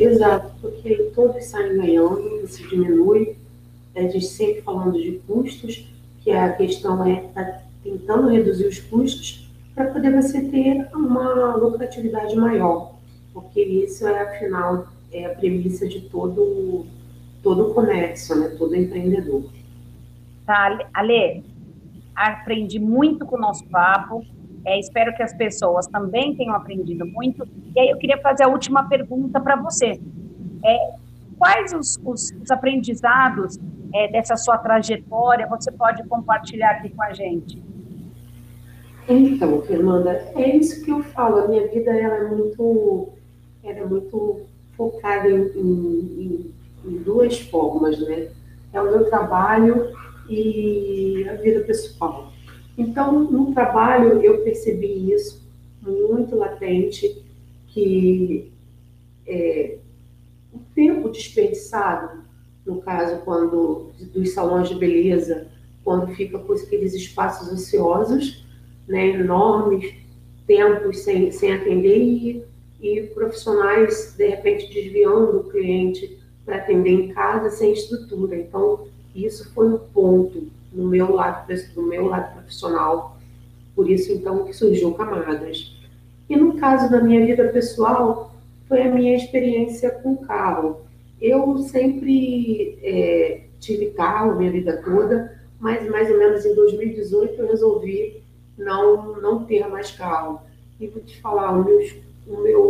Exato, 0.00 0.50
porque 0.62 0.94
todos 1.14 1.44
saem 1.44 1.76
ganhando, 1.76 2.46
se 2.46 2.66
diminui, 2.66 3.36
a 3.94 4.00
gente 4.00 4.24
sempre 4.24 4.62
falando 4.62 4.98
de 4.98 5.20
custos, 5.26 5.86
que 6.22 6.30
a 6.30 6.52
questão 6.54 7.06
é 7.06 7.16
tá 7.34 7.62
tentando 7.84 8.28
reduzir 8.28 8.66
os 8.66 8.78
custos 8.78 9.50
para 9.74 9.90
poder 9.90 10.10
você 10.14 10.40
ter 10.40 10.88
uma 10.94 11.54
lucratividade 11.56 12.34
maior, 12.34 12.94
porque 13.34 13.60
isso 13.60 14.06
é, 14.08 14.22
afinal, 14.22 14.88
é 15.12 15.26
a 15.26 15.34
premissa 15.34 15.86
de 15.86 16.00
todo, 16.02 16.86
todo 17.42 17.74
comércio, 17.74 18.36
né? 18.36 18.54
todo 18.56 18.74
empreendedor. 18.74 19.44
Tá, 20.46 20.88
Ale, 20.94 21.44
aprendi 22.14 22.78
muito 22.78 23.26
com 23.26 23.36
o 23.36 23.40
nosso 23.40 23.66
papo, 23.66 24.24
é, 24.64 24.78
espero 24.78 25.14
que 25.14 25.22
as 25.22 25.32
pessoas 25.34 25.86
também 25.86 26.34
tenham 26.36 26.54
aprendido 26.54 27.06
muito, 27.06 27.46
e 27.74 27.80
aí 27.80 27.90
eu 27.90 27.96
queria 27.96 28.18
fazer 28.18 28.44
a 28.44 28.48
última 28.48 28.88
pergunta 28.88 29.40
para 29.40 29.56
você. 29.56 30.00
É, 30.62 30.90
quais 31.38 31.72
os, 31.72 31.98
os, 32.04 32.30
os 32.42 32.50
aprendizados 32.50 33.58
é, 33.94 34.08
dessa 34.08 34.36
sua 34.36 34.58
trajetória 34.58 35.46
você 35.46 35.72
pode 35.72 36.06
compartilhar 36.06 36.72
aqui 36.72 36.90
com 36.90 37.02
a 37.02 37.12
gente? 37.12 37.62
Então, 39.08 39.60
Fernanda, 39.62 40.30
é 40.36 40.56
isso 40.56 40.84
que 40.84 40.90
eu 40.90 41.02
falo. 41.02 41.38
A 41.38 41.48
minha 41.48 41.66
vida 41.66 41.90
ela 41.90 42.16
é 42.16 42.28
muito, 42.28 43.08
era 43.64 43.84
muito 43.84 44.42
focada 44.76 45.28
em, 45.28 45.42
em, 45.56 46.54
em, 46.84 46.96
duas 46.98 47.40
formas, 47.40 47.98
né? 48.00 48.28
É 48.72 48.80
o 48.80 48.84
meu 48.84 49.10
trabalho 49.10 49.90
e 50.28 51.26
a 51.28 51.34
vida 51.34 51.60
pessoal. 51.60 52.29
Então, 52.80 53.30
no 53.30 53.52
trabalho 53.52 54.22
eu 54.22 54.38
percebi 54.38 55.12
isso 55.12 55.46
muito 55.82 56.34
latente, 56.34 57.22
que 57.68 58.50
é, 59.26 59.76
o 60.50 60.58
tempo 60.74 61.10
desperdiçado, 61.10 62.24
no 62.64 62.80
caso 62.80 63.20
quando 63.22 63.90
dos 64.14 64.30
salões 64.30 64.70
de 64.70 64.76
beleza, 64.76 65.48
quando 65.84 66.14
fica 66.14 66.38
com 66.38 66.54
aqueles 66.54 66.94
espaços 66.94 67.52
ociosos, 67.52 68.46
né, 68.88 69.08
enormes, 69.08 69.94
tempos 70.46 71.00
sem, 71.00 71.30
sem 71.30 71.52
atender 71.52 71.98
e, 71.98 72.44
e 72.80 73.02
profissionais, 73.08 74.14
de 74.16 74.26
repente, 74.26 74.72
desviando 74.72 75.40
o 75.40 75.50
cliente 75.50 76.18
para 76.46 76.56
atender 76.56 76.90
em 76.90 77.08
casa 77.08 77.50
sem 77.50 77.74
estrutura. 77.74 78.36
Então, 78.36 78.88
isso 79.14 79.52
foi 79.52 79.68
um 79.68 79.78
ponto 79.78 80.48
no 80.72 80.88
meu 80.88 81.12
lado, 81.12 81.46
do 81.74 81.82
meu 81.82 82.06
lado 82.06 82.34
profissional. 82.34 83.18
Por 83.74 83.90
isso, 83.90 84.12
então, 84.12 84.44
que 84.44 84.52
surgiu 84.52 84.92
Camadas. 84.94 85.76
E 86.28 86.36
no 86.36 86.56
caso 86.58 86.90
da 86.90 87.00
minha 87.00 87.24
vida 87.24 87.48
pessoal, 87.48 88.34
foi 88.68 88.82
a 88.82 88.90
minha 88.90 89.16
experiência 89.16 89.90
com 89.90 90.16
carro. 90.16 90.82
Eu 91.20 91.58
sempre 91.58 92.78
é, 92.82 93.42
tive 93.58 93.86
carro 93.90 94.36
minha 94.38 94.50
vida 94.50 94.80
toda, 94.84 95.38
mas 95.58 95.88
mais 95.88 96.10
ou 96.10 96.18
menos 96.18 96.44
em 96.44 96.54
2018 96.54 97.34
eu 97.34 97.48
resolvi 97.48 98.22
não, 98.56 99.20
não 99.20 99.44
ter 99.44 99.66
mais 99.68 99.90
carro. 99.90 100.40
E 100.78 100.86
vou 100.86 101.02
te 101.02 101.20
falar, 101.20 101.50
o 101.52 101.64
meu, 101.64 101.80
o 102.26 102.40
meu, 102.40 102.62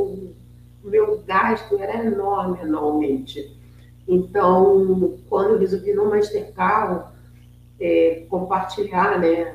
o 0.82 0.88
meu 0.88 1.18
gasto 1.26 1.78
era 1.78 2.04
enorme 2.04 2.58
anualmente. 2.60 3.56
Então, 4.08 5.18
quando 5.28 5.50
eu 5.50 5.58
resolvi 5.58 5.92
não 5.92 6.08
mais 6.08 6.30
ter 6.30 6.52
carro, 6.52 7.04
é, 7.81 8.27
compartilhar 8.29 9.19
né, 9.19 9.53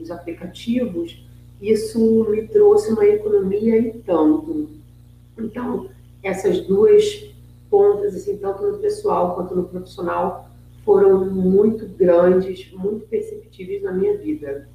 os 0.00 0.10
aplicativos, 0.10 1.24
isso 1.60 2.26
me 2.28 2.46
trouxe 2.48 2.92
uma 2.92 3.04
economia 3.04 3.78
e 3.78 3.92
tanto. 3.98 4.68
Então, 5.38 5.88
essas 6.22 6.60
duas 6.66 7.34
pontas, 7.70 8.14
assim, 8.14 8.36
tanto 8.38 8.62
no 8.62 8.78
pessoal 8.78 9.34
quanto 9.34 9.54
no 9.54 9.64
profissional, 9.64 10.48
foram 10.84 11.24
muito 11.26 11.86
grandes, 11.88 12.70
muito 12.72 13.06
perceptíveis 13.06 13.82
na 13.82 13.92
minha 13.92 14.16
vida. 14.16 14.68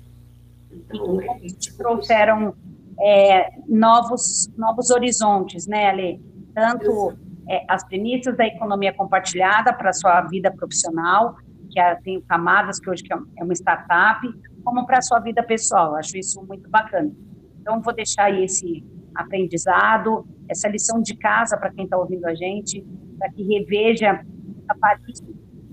Então, 0.72 1.22
é 1.22 1.40
isso. 1.42 1.78
trouxeram 1.78 2.54
é, 3.00 3.52
novos, 3.68 4.50
novos 4.58 4.90
horizontes, 4.90 5.68
né, 5.68 5.90
Ale? 5.90 6.22
Tanto 6.54 7.14
é, 7.48 7.64
as 7.68 7.84
premissas 7.86 8.36
da 8.36 8.46
economia 8.46 8.94
compartilhada 8.94 9.74
para 9.74 9.90
a 9.90 9.94
sua 9.94 10.22
vida 10.22 10.52
profissional, 10.52 11.38
que 11.72 11.80
é, 11.80 11.96
tem 11.96 12.22
camadas, 12.22 12.80
que 12.80 12.90
hoje 12.90 13.04
é 13.38 13.44
uma 13.44 13.54
startup, 13.54 14.22
como 14.64 14.86
para 14.86 15.00
a 15.00 15.02
sua 15.02 15.20
vida 15.20 15.42
pessoal. 15.42 15.96
Acho 15.96 16.18
isso 16.18 16.44
muito 16.46 16.70
bacana. 16.70 17.12
Então, 17.60 17.82
vou 17.82 17.94
deixar 17.94 18.26
aí 18.26 18.44
esse 18.44 18.84
aprendizado, 19.16 20.26
essa 20.50 20.68
lição 20.68 21.02
de 21.02 21.16
casa 21.16 21.58
para 21.58 21.72
quem 21.72 21.86
está 21.86 21.98
ouvindo 21.98 22.26
a 22.26 22.36
gente, 22.36 22.86
para 23.18 23.30
que 23.32 23.44
reveja, 23.44 24.24
avalie 24.68 25.14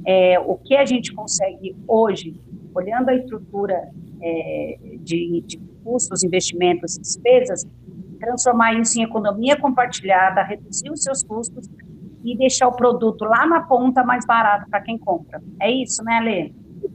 é, 0.06 0.38
o 0.40 0.56
que 0.56 0.76
a 0.76 0.84
gente 0.84 1.12
consegue 1.14 1.76
hoje, 1.86 2.40
olhando 2.74 3.08
a 3.08 3.14
estrutura 3.14 3.90
é, 4.20 4.78
de, 5.00 5.42
de 5.46 5.58
custos, 5.82 6.22
investimentos 6.22 6.98
despesas, 6.98 7.66
transformar 8.18 8.74
isso 8.74 8.98
em 8.98 9.04
economia 9.04 9.56
compartilhada, 9.56 10.42
reduzir 10.42 10.90
os 10.90 11.02
seus 11.02 11.22
custos 11.22 11.68
e 12.24 12.36
deixar 12.36 12.68
o 12.68 12.72
produto 12.72 13.24
lá 13.24 13.46
na 13.46 13.60
ponta 13.60 14.04
mais 14.04 14.26
barato 14.26 14.68
para 14.70 14.80
quem 14.80 14.98
compra. 14.98 15.40
É 15.60 15.70
isso, 15.70 16.02
né, 16.02 16.20
Lê? 16.20 16.52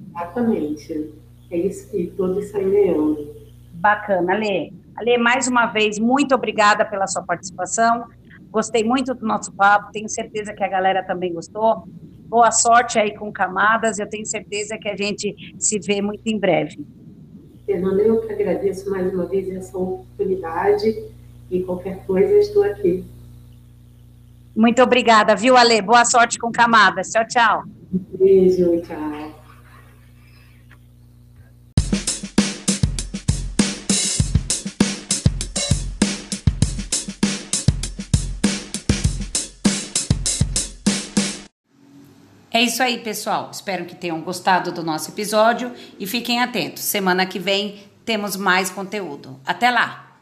Exatamente. 0.10 1.14
É 1.50 1.58
isso 1.58 1.90
que 1.92 2.08
todos 2.18 2.50
saem 2.50 2.70
ganhando. 2.70 3.34
Bacana, 3.74 4.34
Lê. 4.36 4.72
Ale, 4.96 5.18
mais 5.18 5.48
uma 5.48 5.68
vez, 5.68 5.98
muito 5.98 6.36
obrigada 6.36 6.86
pela 6.86 7.08
sua 7.08 7.24
participação. 7.24 8.06
Gostei 8.52 8.84
muito 8.84 9.14
do 9.16 9.26
nosso 9.26 9.52
papo, 9.54 9.92
tenho 9.92 10.08
certeza 10.08 10.54
que 10.54 10.64
a 10.64 10.68
galera 10.68 11.04
também 11.04 11.34
gostou. 11.34 11.84
Boa 12.28 12.52
sorte 12.52 13.00
aí 13.00 13.16
com 13.16 13.32
Camadas, 13.32 13.98
eu 13.98 14.08
tenho 14.08 14.26
certeza 14.26 14.78
que 14.78 14.88
a 14.88 14.96
gente 14.96 15.36
se 15.58 15.80
vê 15.80 16.02
muito 16.02 16.22
em 16.28 16.38
breve. 16.38 16.86
Fernanda, 17.66 18.02
eu 18.02 18.22
que 18.22 18.34
agradeço 18.34 18.90
mais 18.92 19.12
uma 19.14 19.26
vez 19.26 19.50
essa 19.50 19.78
oportunidade 19.78 21.12
e 21.50 21.64
qualquer 21.64 22.06
coisa 22.06 22.34
estou 22.38 22.64
aqui. 22.64 23.04
Muito 24.56 24.82
obrigada, 24.84 25.36
viu, 25.36 25.58
Ale? 25.58 25.82
Boa 25.82 26.06
sorte 26.06 26.38
com 26.38 26.52
Camadas. 26.52 27.10
Tchau, 27.10 27.28
tchau. 27.28 27.64
beijo, 28.20 28.82
tchau. 28.82 29.44
É 42.52 42.62
isso 42.62 42.84
aí, 42.84 43.00
pessoal. 43.00 43.50
Espero 43.52 43.86
que 43.86 43.96
tenham 43.96 44.22
gostado 44.22 44.72
do 44.72 44.84
nosso 44.84 45.10
episódio 45.10 45.72
e 46.00 46.06
fiquem 46.06 46.40
atentos. 46.40 46.84
Semana 46.84 47.26
que 47.26 47.40
vem 47.40 47.82
temos 48.06 48.36
mais 48.36 48.70
conteúdo. 48.70 49.40
Até 49.44 49.72
lá! 49.72 50.13